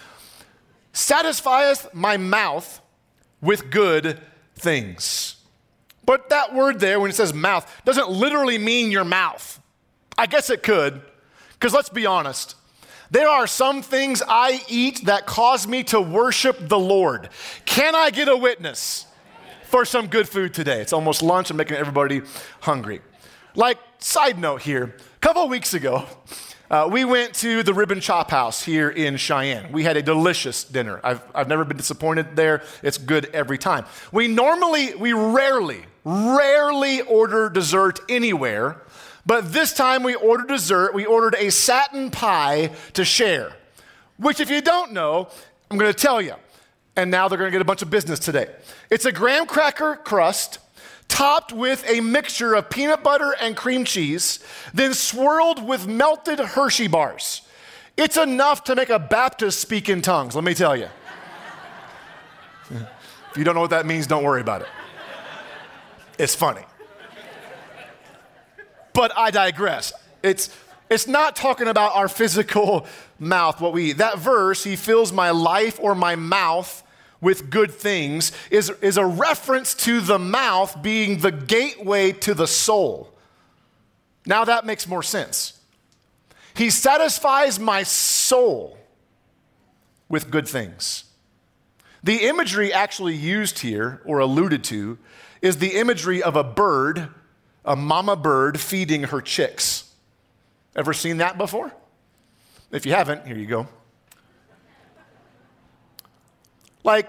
Satisfieth 0.93 1.91
my 1.93 2.17
mouth 2.17 2.81
with 3.41 3.71
good 3.71 4.19
things. 4.55 5.38
But 6.09 6.29
that 6.29 6.55
word 6.55 6.79
there, 6.79 6.99
when 6.99 7.11
it 7.11 7.13
says 7.13 7.35
mouth, 7.35 7.71
doesn't 7.85 8.09
literally 8.09 8.57
mean 8.57 8.89
your 8.89 9.03
mouth. 9.05 9.61
I 10.17 10.25
guess 10.25 10.49
it 10.49 10.63
could, 10.63 11.03
because 11.53 11.71
let's 11.71 11.89
be 11.89 12.07
honest. 12.07 12.55
There 13.11 13.29
are 13.29 13.45
some 13.45 13.83
things 13.83 14.23
I 14.27 14.59
eat 14.67 15.05
that 15.05 15.27
cause 15.27 15.67
me 15.67 15.83
to 15.83 16.01
worship 16.01 16.57
the 16.67 16.79
Lord. 16.79 17.29
Can 17.65 17.93
I 17.93 18.09
get 18.09 18.27
a 18.27 18.35
witness 18.35 19.05
for 19.65 19.85
some 19.85 20.07
good 20.07 20.27
food 20.27 20.51
today? 20.51 20.81
It's 20.81 20.93
almost 20.93 21.21
lunch. 21.21 21.51
I'm 21.51 21.57
making 21.57 21.77
everybody 21.77 22.23
hungry. 22.61 23.01
Like, 23.53 23.77
side 23.99 24.39
note 24.39 24.63
here, 24.63 24.95
a 25.15 25.19
couple 25.19 25.47
weeks 25.47 25.75
ago, 25.75 26.07
uh, 26.69 26.87
we 26.91 27.05
went 27.05 27.33
to 27.35 27.63
the 27.63 27.73
Rib 27.73 27.91
and 27.91 28.01
Chop 28.01 28.31
House 28.31 28.63
here 28.63 28.89
in 28.89 29.17
Cheyenne. 29.17 29.71
We 29.71 29.83
had 29.83 29.97
a 29.97 30.01
delicious 30.01 30.63
dinner. 30.63 30.99
I've, 31.03 31.21
I've 31.33 31.47
never 31.47 31.65
been 31.65 31.77
disappointed 31.77 32.35
there. 32.35 32.63
It's 32.83 32.97
good 32.97 33.29
every 33.33 33.57
time. 33.57 33.85
We 34.11 34.27
normally, 34.27 34.95
we 34.95 35.13
rarely 35.13 35.85
rarely 36.09 37.01
order 37.01 37.49
dessert 37.49 37.99
anywhere, 38.09 38.81
but 39.25 39.53
this 39.53 39.73
time 39.73 40.03
we 40.03 40.15
ordered 40.15 40.47
dessert. 40.47 40.93
We 40.93 41.05
ordered 41.05 41.35
a 41.37 41.51
satin 41.51 42.09
pie 42.11 42.71
to 42.93 43.05
share, 43.05 43.53
which, 44.17 44.39
if 44.39 44.49
you 44.49 44.61
don't 44.61 44.91
know, 44.91 45.29
I'm 45.69 45.77
going 45.77 45.91
to 45.91 45.99
tell 45.99 46.21
you. 46.21 46.33
And 46.95 47.11
now 47.11 47.27
they're 47.27 47.37
going 47.37 47.49
to 47.49 47.51
get 47.51 47.61
a 47.61 47.65
bunch 47.65 47.81
of 47.81 47.89
business 47.89 48.19
today. 48.19 48.47
It's 48.89 49.05
a 49.05 49.11
graham 49.11 49.45
cracker 49.45 49.95
crust 49.95 50.59
topped 51.19 51.51
with 51.51 51.83
a 51.85 51.99
mixture 51.99 52.53
of 52.53 52.69
peanut 52.69 53.03
butter 53.03 53.35
and 53.41 53.57
cream 53.57 53.83
cheese, 53.83 54.39
then 54.73 54.93
swirled 54.93 55.61
with 55.61 55.85
melted 55.85 56.39
Hershey 56.39 56.87
bars. 56.87 57.41
It's 57.97 58.15
enough 58.15 58.63
to 58.63 58.75
make 58.75 58.89
a 58.89 58.99
Baptist 58.99 59.59
speak 59.59 59.89
in 59.89 60.01
tongues, 60.01 60.33
let 60.33 60.45
me 60.45 60.53
tell 60.53 60.77
you. 60.77 60.87
if 62.71 63.35
you 63.35 63.43
don't 63.43 63.53
know 63.53 63.59
what 63.59 63.71
that 63.71 63.85
means, 63.85 64.07
don't 64.07 64.23
worry 64.23 64.39
about 64.39 64.61
it. 64.61 64.69
It's 66.17 66.35
funny. 66.35 66.63
But 68.93 69.11
I 69.17 69.29
digress. 69.29 69.91
It's, 70.23 70.49
it's 70.89 71.05
not 71.05 71.35
talking 71.35 71.67
about 71.67 71.97
our 71.97 72.07
physical 72.07 72.87
mouth, 73.19 73.59
what 73.59 73.73
we 73.73 73.89
eat. 73.89 73.97
That 73.97 74.19
verse, 74.19 74.63
he 74.63 74.77
fills 74.77 75.11
my 75.11 75.31
life 75.31 75.81
or 75.81 75.95
my 75.95 76.15
mouth 76.15 76.81
with 77.21 77.49
good 77.49 77.71
things, 77.71 78.31
is, 78.49 78.69
is 78.81 78.97
a 78.97 79.05
reference 79.05 79.73
to 79.73 80.01
the 80.01 80.19
mouth 80.19 80.81
being 80.81 81.19
the 81.19 81.31
gateway 81.31 82.11
to 82.13 82.33
the 82.33 82.47
soul. 82.47 83.13
Now 84.25 84.45
that 84.45 84.65
makes 84.65 84.87
more 84.87 85.03
sense. 85.03 85.59
He 86.53 86.69
satisfies 86.69 87.59
my 87.59 87.83
soul 87.83 88.77
with 90.07 90.31
good 90.31 90.47
things. 90.47 91.05
The 92.03 92.27
imagery 92.27 92.71
actually 92.71 93.15
used 93.15 93.59
here 93.59 94.01
or 94.05 94.19
alluded 94.19 94.63
to 94.65 94.97
is 95.41 95.57
the 95.57 95.75
imagery 95.75 96.23
of 96.23 96.35
a 96.35 96.43
bird, 96.43 97.09
a 97.65 97.75
mama 97.75 98.15
bird 98.15 98.59
feeding 98.59 99.03
her 99.03 99.21
chicks. 99.21 99.93
Ever 100.75 100.93
seen 100.93 101.17
that 101.17 101.37
before? 101.37 101.73
If 102.71 102.85
you 102.85 102.93
haven't, 102.93 103.25
here 103.25 103.37
you 103.37 103.45
go. 103.45 103.67
Like, 106.89 107.07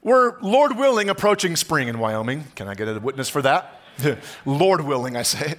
we're, 0.00 0.40
Lord 0.40 0.78
willing, 0.78 1.10
approaching 1.10 1.54
spring 1.54 1.88
in 1.88 1.98
Wyoming. 1.98 2.44
Can 2.56 2.66
I 2.66 2.72
get 2.72 2.88
a 2.88 2.98
witness 2.98 3.28
for 3.28 3.42
that? 3.42 3.78
Lord 4.46 4.80
willing, 4.80 5.18
I 5.18 5.22
say. 5.22 5.56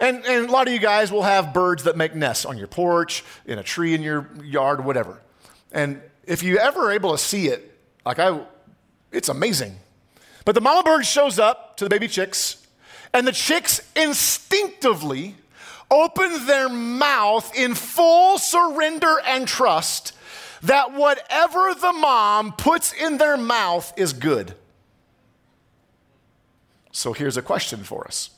And, 0.00 0.26
and 0.26 0.48
a 0.48 0.50
lot 0.50 0.66
of 0.66 0.72
you 0.72 0.80
guys 0.80 1.12
will 1.12 1.22
have 1.22 1.54
birds 1.54 1.84
that 1.84 1.96
make 1.96 2.16
nests 2.16 2.44
on 2.44 2.58
your 2.58 2.66
porch, 2.66 3.22
in 3.46 3.60
a 3.60 3.62
tree 3.62 3.94
in 3.94 4.02
your 4.02 4.28
yard, 4.42 4.84
whatever. 4.84 5.20
And 5.70 6.02
if 6.24 6.42
you 6.42 6.58
ever 6.58 6.88
are 6.88 6.90
able 6.90 7.12
to 7.12 7.18
see 7.18 7.46
it, 7.46 7.78
like 8.04 8.18
I, 8.18 8.40
it's 9.12 9.28
amazing. 9.28 9.76
But 10.44 10.56
the 10.56 10.60
mama 10.60 10.82
bird 10.82 11.06
shows 11.06 11.38
up 11.38 11.76
to 11.76 11.84
the 11.84 11.90
baby 11.90 12.08
chicks, 12.08 12.66
and 13.14 13.24
the 13.24 13.30
chicks 13.30 13.80
instinctively 13.94 15.36
open 15.92 16.44
their 16.44 16.68
mouth 16.68 17.56
in 17.56 17.76
full 17.76 18.36
surrender 18.38 19.20
and 19.24 19.46
trust 19.46 20.14
that 20.62 20.92
whatever 20.92 21.74
the 21.74 21.92
mom 21.92 22.52
puts 22.52 22.92
in 22.92 23.18
their 23.18 23.36
mouth 23.36 23.92
is 23.96 24.12
good. 24.12 24.54
So 26.92 27.12
here's 27.12 27.36
a 27.36 27.42
question 27.42 27.84
for 27.84 28.06
us 28.06 28.30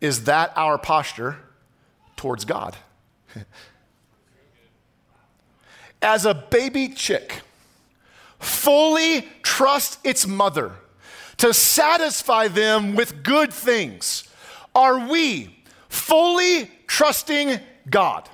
Is 0.00 0.24
that 0.24 0.52
our 0.56 0.78
posture 0.78 1.36
towards 2.16 2.44
God? 2.44 2.76
As 6.02 6.24
a 6.24 6.34
baby 6.34 6.88
chick, 6.88 7.42
fully 8.38 9.26
trust 9.42 9.98
its 10.04 10.26
mother 10.26 10.72
to 11.38 11.52
satisfy 11.52 12.48
them 12.48 12.94
with 12.94 13.22
good 13.22 13.52
things. 13.52 14.28
Are 14.74 15.08
we 15.08 15.64
fully 15.88 16.70
trusting 16.86 17.58
God? 17.88 18.28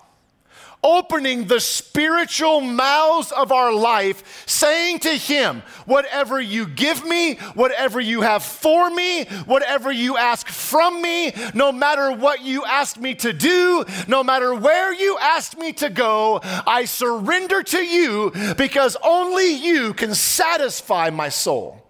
Opening 0.84 1.46
the 1.46 1.60
spiritual 1.60 2.60
mouths 2.60 3.30
of 3.30 3.52
our 3.52 3.72
life, 3.72 4.42
saying 4.46 4.98
to 5.00 5.10
Him, 5.10 5.62
Whatever 5.86 6.40
you 6.40 6.66
give 6.66 7.04
me, 7.06 7.34
whatever 7.54 8.00
you 8.00 8.22
have 8.22 8.42
for 8.42 8.90
me, 8.90 9.24
whatever 9.46 9.92
you 9.92 10.16
ask 10.16 10.48
from 10.48 11.00
me, 11.00 11.32
no 11.54 11.70
matter 11.70 12.10
what 12.10 12.42
you 12.42 12.64
ask 12.64 12.98
me 12.98 13.14
to 13.14 13.32
do, 13.32 13.84
no 14.08 14.24
matter 14.24 14.56
where 14.56 14.92
you 14.92 15.16
ask 15.20 15.56
me 15.56 15.72
to 15.74 15.88
go, 15.88 16.40
I 16.42 16.84
surrender 16.86 17.62
to 17.62 17.78
you 17.78 18.32
because 18.56 18.96
only 19.04 19.52
you 19.52 19.94
can 19.94 20.16
satisfy 20.16 21.10
my 21.10 21.28
soul. 21.28 21.80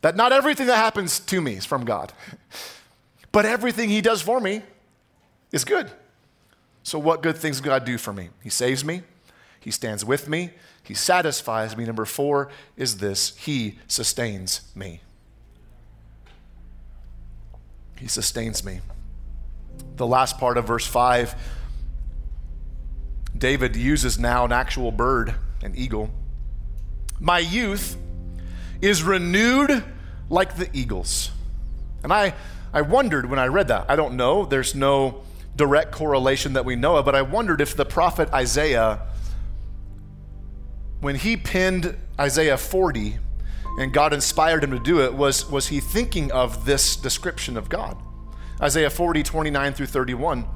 That 0.00 0.16
not 0.16 0.32
everything 0.32 0.66
that 0.66 0.76
happens 0.78 1.20
to 1.20 1.40
me 1.40 1.54
is 1.54 1.64
from 1.64 1.84
God, 1.84 2.12
but 3.32 3.46
everything 3.46 3.88
He 3.88 4.00
does 4.00 4.20
for 4.20 4.40
me 4.40 4.62
is 5.54 5.64
good. 5.64 5.90
So, 6.82 6.98
what 6.98 7.22
good 7.22 7.36
things 7.36 7.60
God 7.60 7.84
do 7.84 7.96
for 7.96 8.12
me? 8.12 8.28
He 8.42 8.50
saves 8.50 8.84
me, 8.84 9.02
He 9.60 9.70
stands 9.70 10.04
with 10.04 10.28
me, 10.28 10.50
He 10.82 10.94
satisfies 10.94 11.76
me. 11.76 11.84
Number 11.84 12.04
four 12.04 12.50
is 12.76 12.98
this 12.98 13.34
He 13.36 13.78
sustains 13.86 14.60
me. 14.74 15.00
He 17.96 18.08
sustains 18.08 18.64
me. 18.64 18.80
The 19.96 20.06
last 20.06 20.38
part 20.38 20.58
of 20.58 20.66
verse 20.66 20.86
5, 20.86 21.34
David 23.38 23.76
uses 23.76 24.18
now 24.18 24.44
an 24.44 24.52
actual 24.52 24.90
bird, 24.90 25.34
an 25.62 25.74
eagle. 25.76 26.10
My 27.20 27.38
youth 27.38 27.96
is 28.80 29.02
renewed 29.02 29.84
like 30.28 30.56
the 30.56 30.68
eagles. 30.72 31.30
And 32.02 32.12
I, 32.12 32.34
I 32.72 32.82
wondered 32.82 33.30
when 33.30 33.38
I 33.38 33.46
read 33.46 33.68
that. 33.68 33.86
I 33.88 33.96
don't 33.96 34.16
know, 34.16 34.44
there's 34.44 34.74
no 34.74 35.22
direct 35.56 35.92
correlation 35.92 36.54
that 36.54 36.64
we 36.64 36.76
know 36.76 36.96
of, 36.96 37.04
but 37.04 37.14
I 37.14 37.22
wondered 37.22 37.60
if 37.60 37.76
the 37.76 37.84
prophet 37.84 38.32
Isaiah, 38.32 39.00
when 41.00 41.16
he 41.16 41.36
penned 41.36 41.96
Isaiah 42.18 42.58
40 42.58 43.18
and 43.78 43.92
God 43.92 44.12
inspired 44.12 44.64
him 44.64 44.70
to 44.70 44.78
do 44.78 45.00
it, 45.00 45.14
was, 45.14 45.48
was 45.50 45.68
he 45.68 45.80
thinking 45.80 46.32
of 46.32 46.64
this 46.64 46.96
description 46.96 47.56
of 47.56 47.68
God? 47.68 47.96
Isaiah 48.60 48.90
40, 48.90 49.22
29 49.22 49.72
through 49.74 49.86
31 49.86 50.46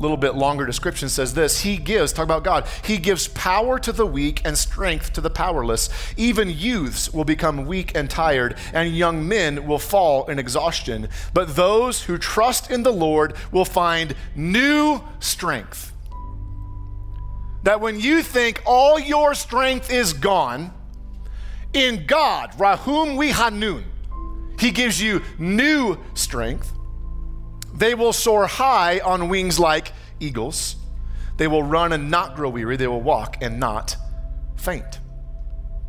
little 0.00 0.16
bit 0.16 0.34
longer 0.34 0.64
description 0.64 1.08
says 1.08 1.34
this 1.34 1.60
He 1.60 1.76
gives, 1.76 2.12
talk 2.12 2.24
about 2.24 2.42
God, 2.42 2.66
He 2.84 2.96
gives 2.96 3.28
power 3.28 3.78
to 3.78 3.92
the 3.92 4.06
weak 4.06 4.42
and 4.44 4.56
strength 4.56 5.12
to 5.12 5.20
the 5.20 5.30
powerless. 5.30 5.90
Even 6.16 6.50
youths 6.50 7.12
will 7.12 7.24
become 7.24 7.66
weak 7.66 7.94
and 7.94 8.08
tired, 8.08 8.56
and 8.72 8.96
young 8.96 9.28
men 9.28 9.66
will 9.66 9.78
fall 9.78 10.26
in 10.26 10.38
exhaustion. 10.38 11.08
But 11.34 11.54
those 11.54 12.02
who 12.02 12.18
trust 12.18 12.70
in 12.70 12.82
the 12.82 12.92
Lord 12.92 13.34
will 13.52 13.64
find 13.64 14.14
new 14.34 15.02
strength. 15.20 15.92
That 17.62 17.80
when 17.80 18.00
you 18.00 18.22
think 18.22 18.62
all 18.64 18.98
your 18.98 19.34
strength 19.34 19.92
is 19.92 20.14
gone, 20.14 20.72
In 21.74 22.06
God, 22.06 22.58
Rahum 22.58 23.16
we 23.16 23.28
Hanun, 23.28 23.84
He 24.58 24.70
gives 24.70 25.00
you 25.00 25.22
new 25.38 25.98
strength. 26.14 26.72
They 27.80 27.94
will 27.94 28.12
soar 28.12 28.46
high 28.46 28.98
on 28.98 29.30
wings 29.30 29.58
like 29.58 29.92
eagles. 30.20 30.76
They 31.38 31.48
will 31.48 31.62
run 31.62 31.94
and 31.94 32.10
not 32.10 32.36
grow 32.36 32.50
weary. 32.50 32.76
They 32.76 32.86
will 32.86 33.00
walk 33.00 33.38
and 33.40 33.58
not 33.58 33.96
faint. 34.56 35.00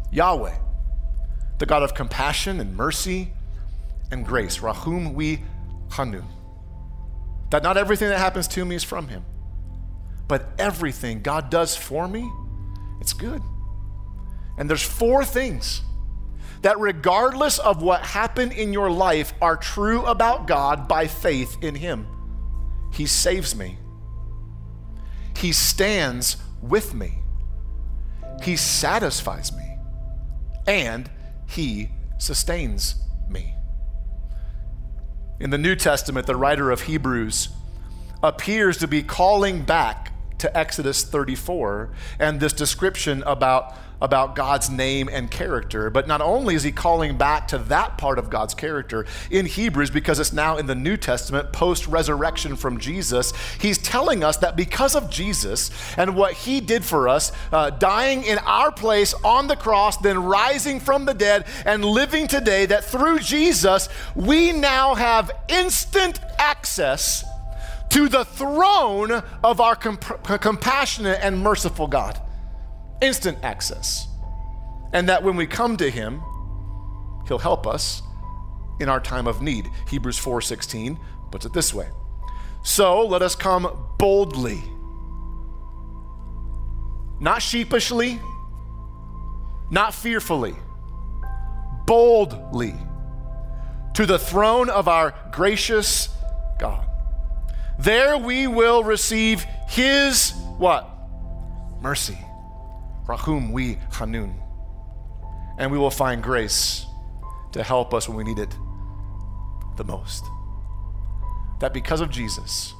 Yahweh, 0.10 0.56
the 1.58 1.66
God 1.66 1.84
of 1.84 1.94
compassion 1.94 2.62
and 2.62 2.78
mercy 2.78 3.34
and 4.10 4.26
grace, 4.26 4.62
Rahum 4.62 5.14
we 5.14 5.44
Hanun. 5.90 6.24
That 7.50 7.62
not 7.62 7.76
everything 7.76 8.08
that 8.08 8.20
happens 8.20 8.48
to 8.50 8.64
me 8.64 8.78
is 8.78 8.86
from 8.86 9.10
Him, 9.10 9.26
but 10.30 10.48
everything 10.58 11.22
God 11.22 11.50
does 11.50 11.76
for 11.76 12.08
me, 12.08 12.32
it's 13.02 13.12
good. 13.12 13.42
And 14.58 14.70
there's 14.70 14.82
four 14.82 15.26
things 15.26 15.82
that, 16.62 16.80
regardless 16.80 17.60
of 17.60 17.82
what 17.82 18.02
happened 18.02 18.52
in 18.52 18.74
your 18.74 18.92
life, 18.92 19.34
are 19.42 19.58
true 19.58 20.06
about 20.06 20.48
God 20.48 20.88
by 20.88 21.08
faith 21.08 21.58
in 21.62 21.76
Him. 21.76 22.08
He 22.94 23.06
saves 23.06 23.56
me, 23.56 23.78
He 25.36 25.52
stands 25.52 26.38
with 26.62 26.94
me, 26.94 27.20
He 28.44 28.56
satisfies 28.56 29.52
me, 29.54 29.78
and 30.68 31.10
He 31.48 31.90
sustains 32.18 32.96
me. 33.30 33.56
In 35.40 35.50
the 35.50 35.58
New 35.58 35.76
Testament, 35.76 36.28
the 36.28 36.36
writer 36.36 36.70
of 36.70 36.82
Hebrews 36.82 37.50
appears 38.22 38.78
to 38.78 38.88
be 38.88 39.02
calling 39.02 39.64
back 39.64 40.12
to 40.38 40.56
Exodus 40.58 41.04
34 41.04 41.92
and 42.20 42.40
this 42.40 42.54
description 42.54 43.24
about 43.26 43.76
about 44.02 44.36
God's 44.36 44.70
name 44.70 45.10
and 45.12 45.30
character. 45.30 45.90
But 45.90 46.08
not 46.08 46.22
only 46.22 46.56
is 46.56 46.64
he 46.64 46.72
calling 46.72 47.18
back 47.18 47.48
to 47.50 47.58
that 47.60 47.98
part 47.98 48.18
of 48.18 48.30
God's 48.30 48.54
character 48.54 49.06
in 49.30 49.46
Hebrews, 49.46 49.92
because 49.92 50.20
it's 50.20 50.34
now 50.34 50.58
in 50.58 50.66
the 50.66 50.76
New 50.76 50.98
Testament, 50.98 51.54
post 51.54 51.88
resurrection 51.88 52.56
from 52.56 52.80
Jesus, 52.80 53.34
he's 53.60 53.78
telling 53.78 54.24
us 54.24 54.38
that 54.38 54.56
because 54.56 54.96
of 54.96 55.10
Jesus 55.10 55.72
and 55.98 56.16
what 56.16 56.34
he 56.34 56.60
did 56.60 56.84
for 56.84 57.08
us, 57.08 57.32
uh, 57.52 57.70
dying 57.70 58.24
in 58.24 58.38
our 58.40 58.72
place 58.72 59.14
on 59.24 59.48
the 59.48 59.56
cross, 59.56 59.98
then 59.98 60.24
rising 60.24 60.80
from 60.80 61.06
the 61.06 61.14
dead 61.14 61.46
and 61.66 61.84
living 61.84 62.28
today, 62.28 62.66
that 62.66 62.84
through 62.84 63.20
Jesus, 63.20 63.90
we 64.16 64.52
now 64.52 64.96
have 64.96 65.32
instant 65.48 66.20
access 66.38 67.24
to 67.90 68.08
the 68.08 68.24
throne 68.24 69.12
of 69.44 69.60
our 69.60 69.76
comp- 69.76 70.24
compassionate 70.24 71.20
and 71.22 71.38
merciful 71.38 71.88
God 71.88 72.21
instant 73.02 73.38
access. 73.44 74.08
And 74.94 75.10
that 75.10 75.24
when 75.24 75.36
we 75.36 75.48
come 75.48 75.78
to 75.78 75.90
him, 75.90 76.22
he'll 77.28 77.40
help 77.40 77.66
us 77.66 78.02
in 78.80 78.90
our 78.90 79.00
time 79.00 79.28
of 79.28 79.42
need. 79.42 79.70
Hebrews 79.88 80.18
4:16 80.18 80.98
puts 81.32 81.46
it 81.46 81.54
this 81.54 81.74
way. 81.74 81.90
So, 82.64 83.06
let 83.06 83.22
us 83.22 83.36
come 83.36 83.68
boldly. 83.98 84.62
Not 87.20 87.42
sheepishly, 87.42 88.20
not 89.72 89.94
fearfully, 89.94 90.56
boldly 91.86 92.76
to 93.94 94.06
the 94.06 94.20
throne 94.20 94.70
of 94.70 94.88
our 94.88 95.14
gracious 95.32 96.10
God. 96.60 96.86
There 97.80 98.18
we 98.18 98.48
will 98.48 98.84
receive 98.84 99.44
his 99.68 100.34
what? 100.58 100.88
Mercy 101.82 102.18
Rahum 103.08 103.52
we 103.52 103.78
Hanun. 103.94 104.42
And 105.58 105.72
we 105.72 105.78
will 105.78 105.92
find 105.92 106.24
grace 106.24 106.86
to 107.52 107.64
help 107.64 107.94
us 107.94 108.08
when 108.08 108.18
we 108.18 108.24
need 108.24 108.40
it 108.40 108.56
the 109.78 109.84
most. 109.84 110.24
That 111.60 111.74
because 111.74 112.02
of 112.02 112.10
Jesus, 112.10 112.74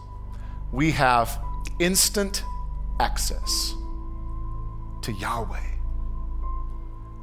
we 0.72 0.92
have 0.92 1.40
instant 1.80 2.44
access 3.00 3.74
to 5.04 5.12
Yahweh. 5.12 5.60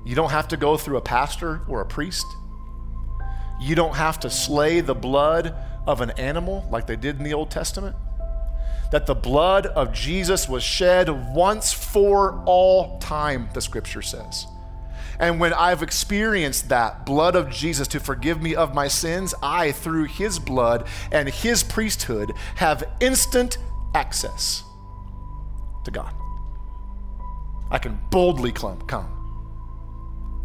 You 0.05 0.15
don't 0.15 0.31
have 0.31 0.49
to 0.49 0.57
go 0.57 0.77
through 0.77 0.97
a 0.97 1.03
pastor 1.03 1.63
or 1.69 1.81
a 1.81 1.87
priest. 1.87 2.27
You 3.61 3.75
don't 3.75 3.97
have 3.97 4.21
to 4.21 4.31
slay 4.31 4.81
the 4.81 4.95
blood 4.95 5.55
of 5.87 6.01
an 6.01 6.11
animal 6.13 6.67
like 6.71 6.87
they 6.87 6.97
did 6.97 7.19
in 7.19 7.25
the 7.25 7.35
Old 7.35 7.51
Testament 7.51 7.97
that 8.91 9.07
the 9.07 9.15
blood 9.15 9.67
of 9.67 9.93
Jesus 9.93 10.49
was 10.49 10.63
shed 10.63 11.35
once 11.35 11.73
for 11.73 12.43
all 12.45 12.99
time, 12.99 13.49
the 13.55 13.61
scripture 13.61 14.03
says. 14.03 14.47
And 15.21 15.41
when 15.41 15.53
I've 15.53 15.83
experienced 15.83 16.69
that 16.69 17.05
blood 17.05 17.35
of 17.35 17.51
Jesus 17.51 17.89
to 17.89 18.01
forgive 18.01 18.41
me 18.41 18.55
of 18.55 18.75
my 18.75 18.87
sins, 18.89 19.35
I, 19.43 19.73
through 19.73 20.05
his 20.05 20.39
blood 20.39 20.87
and 21.11 21.29
his 21.29 21.63
priesthood, 21.65 22.33
have 22.57 22.85
instant 23.01 23.59
access 23.95 24.63
to 25.85 25.91
God. 25.91 26.15
I 27.71 27.79
can 27.79 28.01
boldly 28.11 28.53
come, 28.53 28.79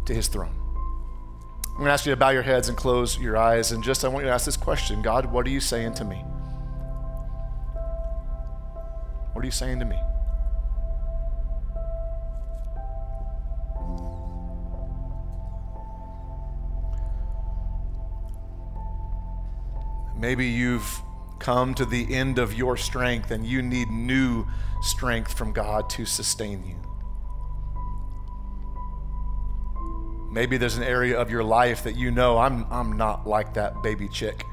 to 0.06 0.14
his 0.14 0.28
throne. 0.28 0.54
I'm 1.68 1.78
going 1.78 1.86
to 1.86 1.92
ask 1.92 2.06
you 2.06 2.12
to 2.12 2.16
bow 2.16 2.30
your 2.30 2.42
heads 2.42 2.68
and 2.68 2.76
close 2.76 3.18
your 3.18 3.36
eyes. 3.36 3.72
And 3.72 3.82
just, 3.82 4.04
I 4.04 4.08
want 4.08 4.24
you 4.24 4.28
to 4.28 4.34
ask 4.34 4.44
this 4.44 4.56
question 4.56 5.02
God, 5.02 5.26
what 5.26 5.46
are 5.46 5.50
you 5.50 5.60
saying 5.60 5.94
to 5.94 6.04
me? 6.04 6.22
What 9.34 9.42
are 9.42 9.46
you 9.46 9.50
saying 9.50 9.80
to 9.80 9.84
me? 9.84 9.98
Maybe 20.16 20.46
you've 20.46 21.02
come 21.40 21.74
to 21.74 21.84
the 21.84 22.14
end 22.14 22.38
of 22.38 22.54
your 22.54 22.76
strength 22.76 23.32
and 23.32 23.44
you 23.44 23.60
need 23.60 23.90
new 23.90 24.46
strength 24.82 25.36
from 25.36 25.52
God 25.52 25.90
to 25.90 26.06
sustain 26.06 26.64
you. 26.64 26.76
Maybe 30.30 30.56
there's 30.58 30.76
an 30.76 30.84
area 30.84 31.20
of 31.20 31.28
your 31.28 31.42
life 31.42 31.82
that 31.84 31.96
you 31.96 32.12
know 32.12 32.38
I'm, 32.38 32.66
I'm 32.70 32.96
not 32.96 33.26
like 33.26 33.54
that 33.54 33.82
baby 33.82 34.08
chick. 34.08 34.44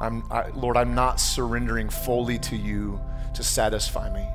I'm, 0.00 0.24
I, 0.30 0.48
Lord, 0.48 0.78
I'm 0.78 0.94
not 0.94 1.20
surrendering 1.20 1.90
fully 1.90 2.38
to 2.38 2.56
you 2.56 2.98
to 3.34 3.42
satisfy 3.42 4.12
me. 4.12 4.28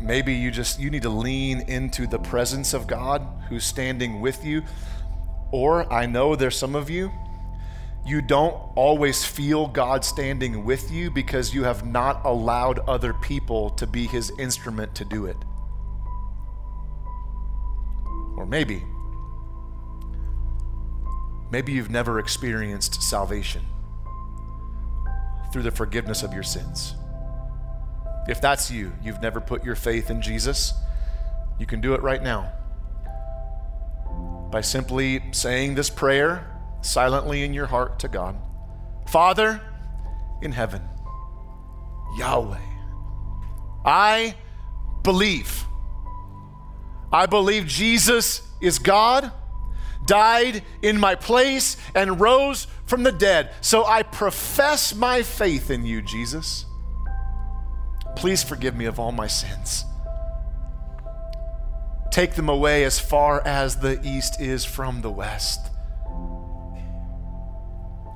Maybe 0.00 0.34
you 0.34 0.50
just 0.50 0.78
you 0.78 0.90
need 0.90 1.02
to 1.02 1.08
lean 1.08 1.60
into 1.62 2.06
the 2.06 2.18
presence 2.18 2.74
of 2.74 2.86
God 2.86 3.26
who's 3.48 3.64
standing 3.64 4.20
with 4.20 4.44
you. 4.44 4.62
Or 5.52 5.90
I 5.92 6.06
know 6.06 6.34
there's 6.36 6.56
some 6.56 6.74
of 6.74 6.90
you 6.90 7.10
you 8.06 8.20
don't 8.20 8.54
always 8.76 9.24
feel 9.24 9.66
God 9.66 10.04
standing 10.04 10.64
with 10.64 10.90
you 10.90 11.10
because 11.10 11.54
you 11.54 11.64
have 11.64 11.86
not 11.86 12.24
allowed 12.26 12.80
other 12.80 13.14
people 13.14 13.70
to 13.70 13.86
be 13.86 14.06
his 14.06 14.30
instrument 14.38 14.94
to 14.96 15.06
do 15.06 15.24
it. 15.24 15.36
Or 18.36 18.44
maybe 18.46 18.84
maybe 21.50 21.72
you've 21.72 21.90
never 21.90 22.18
experienced 22.18 23.00
salvation 23.02 23.64
through 25.54 25.62
the 25.62 25.70
forgiveness 25.70 26.24
of 26.24 26.34
your 26.34 26.42
sins. 26.42 26.96
If 28.26 28.40
that's 28.40 28.72
you, 28.72 28.92
you've 29.00 29.22
never 29.22 29.40
put 29.40 29.62
your 29.62 29.76
faith 29.76 30.10
in 30.10 30.20
Jesus, 30.20 30.74
you 31.60 31.64
can 31.64 31.80
do 31.80 31.94
it 31.94 32.02
right 32.02 32.20
now 32.20 32.52
by 34.50 34.62
simply 34.62 35.22
saying 35.30 35.76
this 35.76 35.90
prayer 35.90 36.60
silently 36.80 37.44
in 37.44 37.54
your 37.54 37.66
heart 37.66 38.00
to 38.00 38.08
God 38.08 38.36
Father 39.06 39.60
in 40.42 40.50
heaven, 40.50 40.82
Yahweh, 42.18 42.58
I 43.84 44.34
believe. 45.04 45.66
I 47.12 47.26
believe 47.26 47.68
Jesus 47.68 48.42
is 48.60 48.80
God 48.80 49.30
died 50.06 50.62
in 50.82 50.98
my 50.98 51.14
place, 51.14 51.76
and 51.94 52.20
rose 52.20 52.66
from 52.86 53.02
the 53.02 53.12
dead. 53.12 53.50
So 53.60 53.84
I 53.84 54.02
profess 54.02 54.94
my 54.94 55.22
faith 55.22 55.70
in 55.70 55.84
you, 55.84 56.02
Jesus. 56.02 56.66
Please 58.16 58.42
forgive 58.42 58.76
me 58.76 58.84
of 58.84 58.98
all 58.98 59.12
my 59.12 59.26
sins. 59.26 59.84
Take 62.10 62.34
them 62.34 62.48
away 62.48 62.84
as 62.84 63.00
far 63.00 63.44
as 63.44 63.76
the 63.76 64.00
east 64.06 64.40
is 64.40 64.64
from 64.64 65.00
the 65.00 65.10
west. 65.10 65.60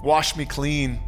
Wash 0.05 0.36
me 0.36 0.45
clean 0.47 1.01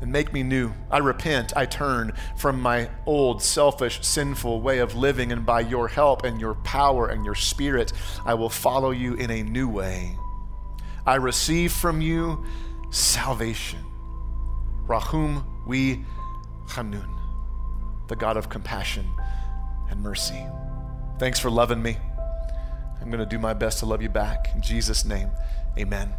and 0.00 0.12
make 0.12 0.32
me 0.32 0.42
new. 0.42 0.72
I 0.90 0.98
repent. 0.98 1.56
I 1.56 1.66
turn 1.66 2.12
from 2.36 2.60
my 2.60 2.90
old, 3.06 3.42
selfish, 3.42 4.04
sinful 4.04 4.60
way 4.60 4.78
of 4.78 4.94
living, 4.94 5.32
and 5.32 5.44
by 5.46 5.60
your 5.60 5.88
help 5.88 6.24
and 6.24 6.40
your 6.40 6.54
power 6.56 7.08
and 7.08 7.24
your 7.24 7.34
spirit, 7.34 7.92
I 8.24 8.34
will 8.34 8.50
follow 8.50 8.90
you 8.90 9.14
in 9.14 9.30
a 9.30 9.42
new 9.42 9.68
way. 9.68 10.16
I 11.06 11.16
receive 11.16 11.72
from 11.72 12.00
you 12.00 12.44
salvation. 12.90 13.80
Rahum 14.86 15.44
we 15.66 16.04
Hanun, 16.68 17.08
the 18.08 18.16
God 18.16 18.36
of 18.36 18.48
compassion 18.48 19.06
and 19.90 20.00
mercy. 20.02 20.44
Thanks 21.18 21.38
for 21.38 21.50
loving 21.50 21.82
me. 21.82 21.96
I'm 23.00 23.10
going 23.10 23.20
to 23.20 23.26
do 23.26 23.38
my 23.38 23.54
best 23.54 23.78
to 23.80 23.86
love 23.86 24.02
you 24.02 24.08
back. 24.08 24.48
In 24.54 24.62
Jesus' 24.62 25.04
name, 25.04 25.30
amen. 25.78 26.12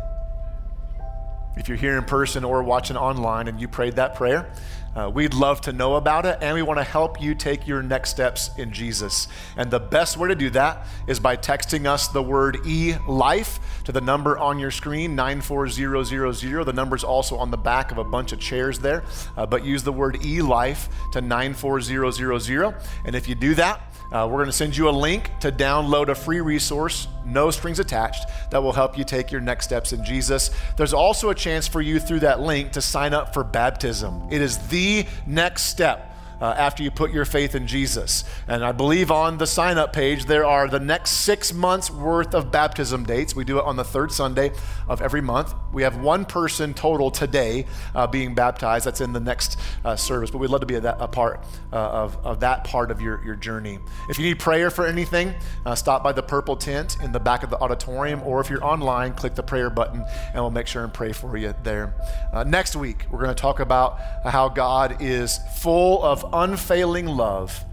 If 1.60 1.68
you're 1.68 1.78
here 1.78 1.98
in 1.98 2.04
person 2.04 2.44
or 2.44 2.64
watching 2.64 2.98
online 2.98 3.48
and 3.48 3.60
you 3.60 3.68
prayed 3.68 3.96
that 3.96 4.16
prayer, 4.16 4.52
uh, 4.98 5.10
we'd 5.10 5.36
love 5.36 5.62
to 5.62 5.72
know 5.72 5.96
about 5.96 6.26
it, 6.26 6.40
and 6.42 6.56
we 6.56 6.64
want 6.64 6.80
to 6.80 6.84
help 6.84 7.22
you 7.22 7.36
take 7.36 7.68
your 7.68 7.84
next 7.84 8.10
steps 8.10 8.50
in 8.58 8.72
Jesus. 8.72 9.28
And 9.56 9.70
the 9.70 9.80
best 9.80 10.18
way 10.18 10.28
to 10.28 10.36
do 10.36 10.50
that 10.52 10.88
is 11.06 11.20
by 11.20 11.38
texting 11.38 11.86
us 11.86 12.08
the 12.08 12.24
word 12.24 12.58
E 12.66 12.96
Life 13.08 13.60
to 13.84 13.92
the 13.92 14.02
number 14.02 14.40
on 14.40 14.58
your 14.58 14.72
screen, 14.72 15.16
94000. 15.16 16.66
The 16.66 16.74
number's 16.74 17.04
also 17.04 17.38
on 17.38 17.52
the 17.52 17.58
back 17.58 17.92
of 17.92 18.00
a 18.00 18.04
bunch 18.04 18.32
of 18.32 18.40
chairs 18.40 18.80
there, 18.80 19.04
uh, 19.36 19.46
but 19.46 19.64
use 19.64 19.84
the 19.84 19.94
word 19.94 20.26
E 20.26 20.42
Life 20.42 20.90
to 21.12 21.22
94000. 21.22 22.76
And 23.06 23.16
if 23.16 23.28
you 23.28 23.36
do 23.36 23.54
that, 23.54 23.94
uh, 24.12 24.28
we're 24.30 24.38
going 24.38 24.48
to 24.48 24.52
send 24.52 24.76
you 24.76 24.90
a 24.90 24.92
link 24.92 25.32
to 25.42 25.52
download 25.52 26.10
a 26.10 26.16
free 26.16 26.42
resource, 26.42 27.08
no 27.26 27.52
strings 27.52 27.80
attached, 27.80 28.26
that 28.52 28.64
will 28.64 28.74
help 28.74 28.98
you 28.98 29.04
take 29.04 29.32
your 29.32 29.42
next 29.42 29.66
steps 29.66 29.94
in 29.94 30.04
Jesus. 30.04 30.52
There's 30.76 30.94
also 30.94 31.30
a 31.30 31.36
chance 31.36 31.68
for 31.68 31.82
you 31.82 32.00
through 32.00 32.22
that 32.22 32.40
link 32.40 32.72
to 32.74 32.82
sign 32.82 33.14
up 33.14 33.34
for 33.34 33.44
baptism. 33.44 34.28
It 34.32 34.42
is 34.42 34.58
the 34.70 35.06
next 35.26 35.64
step 35.64 36.17
uh, 36.42 36.54
after 36.58 36.84
you 36.84 36.92
put 36.92 37.12
your 37.12 37.26
faith 37.26 37.56
in 37.56 37.68
Jesus. 37.68 38.24
And 38.48 38.64
I 38.64 38.72
believe 38.72 39.12
on 39.12 39.38
the 39.38 39.48
sign 39.48 39.78
up 39.78 39.94
page, 39.94 40.26
there 40.26 40.46
are 40.46 40.68
the 40.68 40.80
next 40.80 41.12
six 41.12 41.54
months 41.54 41.90
worth 41.90 42.34
of 42.34 42.52
baptism 42.52 43.04
dates. 43.04 43.36
We 43.36 43.44
do 43.44 43.60
it 43.60 43.66
on 43.66 43.76
the 43.76 43.84
third 43.84 44.12
Sunday 44.12 44.52
of 44.88 45.02
every 45.02 45.22
month. 45.22 45.54
We 45.74 45.84
have 45.84 45.98
one 45.98 46.26
person 46.26 46.74
total 46.74 47.12
today 47.12 47.66
uh, 47.94 48.08
being 48.08 48.36
baptized. 48.36 48.86
That's 48.86 49.02
in 49.02 49.14
the 49.14 49.20
next 49.20 49.60
uh, 49.84 49.96
service, 49.96 50.32
but 50.32 50.40
we'd 50.40 50.50
love 50.50 50.62
to 50.62 50.68
be 50.68 50.76
a, 50.76 50.98
a 51.00 51.08
part 51.08 51.44
uh, 51.72 51.76
of, 51.76 52.18
of 52.26 52.40
that 52.42 52.64
part 52.64 52.92
of 52.92 53.02
your, 53.02 53.24
your 53.24 53.36
journey. 53.36 53.80
If 54.10 54.18
you 54.18 54.26
need 54.26 54.40
prayer 54.40 54.70
for 54.70 54.86
anything, 54.86 55.34
uh, 55.66 55.76
stop 55.76 56.04
by 56.04 56.12
the 56.12 56.24
purple 56.24 56.56
tent 56.56 56.98
in 57.02 57.12
the 57.12 57.20
back 57.20 57.44
of 57.44 57.50
the 57.50 57.58
auditorium, 57.58 58.22
or 58.24 58.40
if 58.40 58.50
you're 58.50 58.64
online, 58.64 59.14
click 59.14 59.36
the 59.36 59.44
prayer 59.44 59.70
button 59.70 60.04
and 60.34 60.36
we'll 60.36 60.52
make 60.52 60.68
sure 60.68 60.84
and 60.84 60.94
pray 60.94 61.12
for 61.12 61.38
you 61.38 61.54
there. 61.64 61.94
Uh, 62.34 62.44
next 62.44 62.76
week, 62.76 63.06
we're 63.12 63.20
going 63.20 63.34
to 63.34 63.42
talk 63.42 63.60
about 63.60 64.00
how 64.24 64.50
God 64.50 65.02
is 65.02 65.40
full 65.58 66.02
unfailing 66.34 67.06
love 67.08 67.64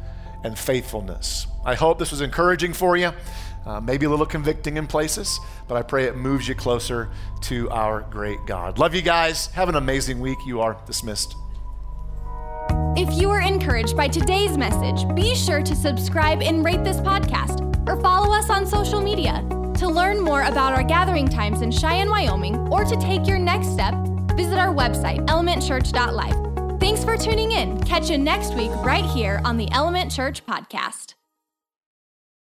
and 0.43 0.59
faithfulness. 0.59 1.47
I 1.65 1.75
hope 1.75 1.99
this 1.99 2.11
was 2.11 2.21
encouraging 2.21 2.75
for 2.75 2.97
you, 2.97 3.13
uh, 3.65 3.81
maybe 3.81 4.07
a 4.07 4.11
little 4.11 4.27
convicting 4.27 4.77
in 4.77 4.87
places, 4.87 5.41
but 5.67 5.77
I 5.77 5.83
pray 5.83 6.05
it 6.05 6.17
moves 6.17 6.47
you 6.47 6.55
closer 6.55 7.11
to 7.43 7.71
our 7.71 8.03
great 8.03 8.39
God. 8.47 8.79
Love 8.79 8.95
you 8.95 9.03
guys. 9.03 9.47
Have 9.49 9.69
an 9.69 9.75
amazing 9.75 10.21
week. 10.21 10.39
You 10.47 10.61
are 10.61 10.77
dismissed. 10.87 11.35
If 12.97 13.13
you 13.21 13.29
were 13.29 13.41
encouraged 13.41 13.97
by 13.97 14.09
today's 14.09 14.57
message, 14.57 15.05
be 15.15 15.35
sure 15.35 15.63
to 15.63 15.75
subscribe 15.75 16.43
and 16.43 16.65
rate 16.65 16.85
this 16.85 16.99
podcast 16.99 17.61
or 17.89 18.01
follow 18.01 18.33
us 18.33 18.51
on 18.51 18.67
social 18.67 19.01
media. 19.01 19.45
To 19.79 19.89
learn 19.89 20.21
more 20.21 20.43
about 20.43 20.73
our 20.73 20.85
gathering 20.85 21.27
times 21.27 21.61
in 21.61 21.73
Cheyenne, 21.73 22.09
Wyoming, 22.09 22.57
or 22.69 22.85
to 22.85 22.97
take 22.97 23.27
your 23.27 23.39
next 23.39 23.73
step, 23.73 23.95
visit 24.37 24.59
our 24.59 24.73
website, 24.73 25.27
elementchurch.life. 25.27 26.54
Thanks 26.85 27.03
for 27.03 27.17
tuning 27.17 27.53
in. 27.53 27.83
Catch 27.85 28.11
you 28.11 28.19
next 28.19 28.55
week 28.55 28.71
right 28.85 29.07
here 29.07 29.41
on 29.43 29.57
the 29.57 29.67
Element 29.73 30.13
Church 30.13 30.45
Podcast. 30.45 31.14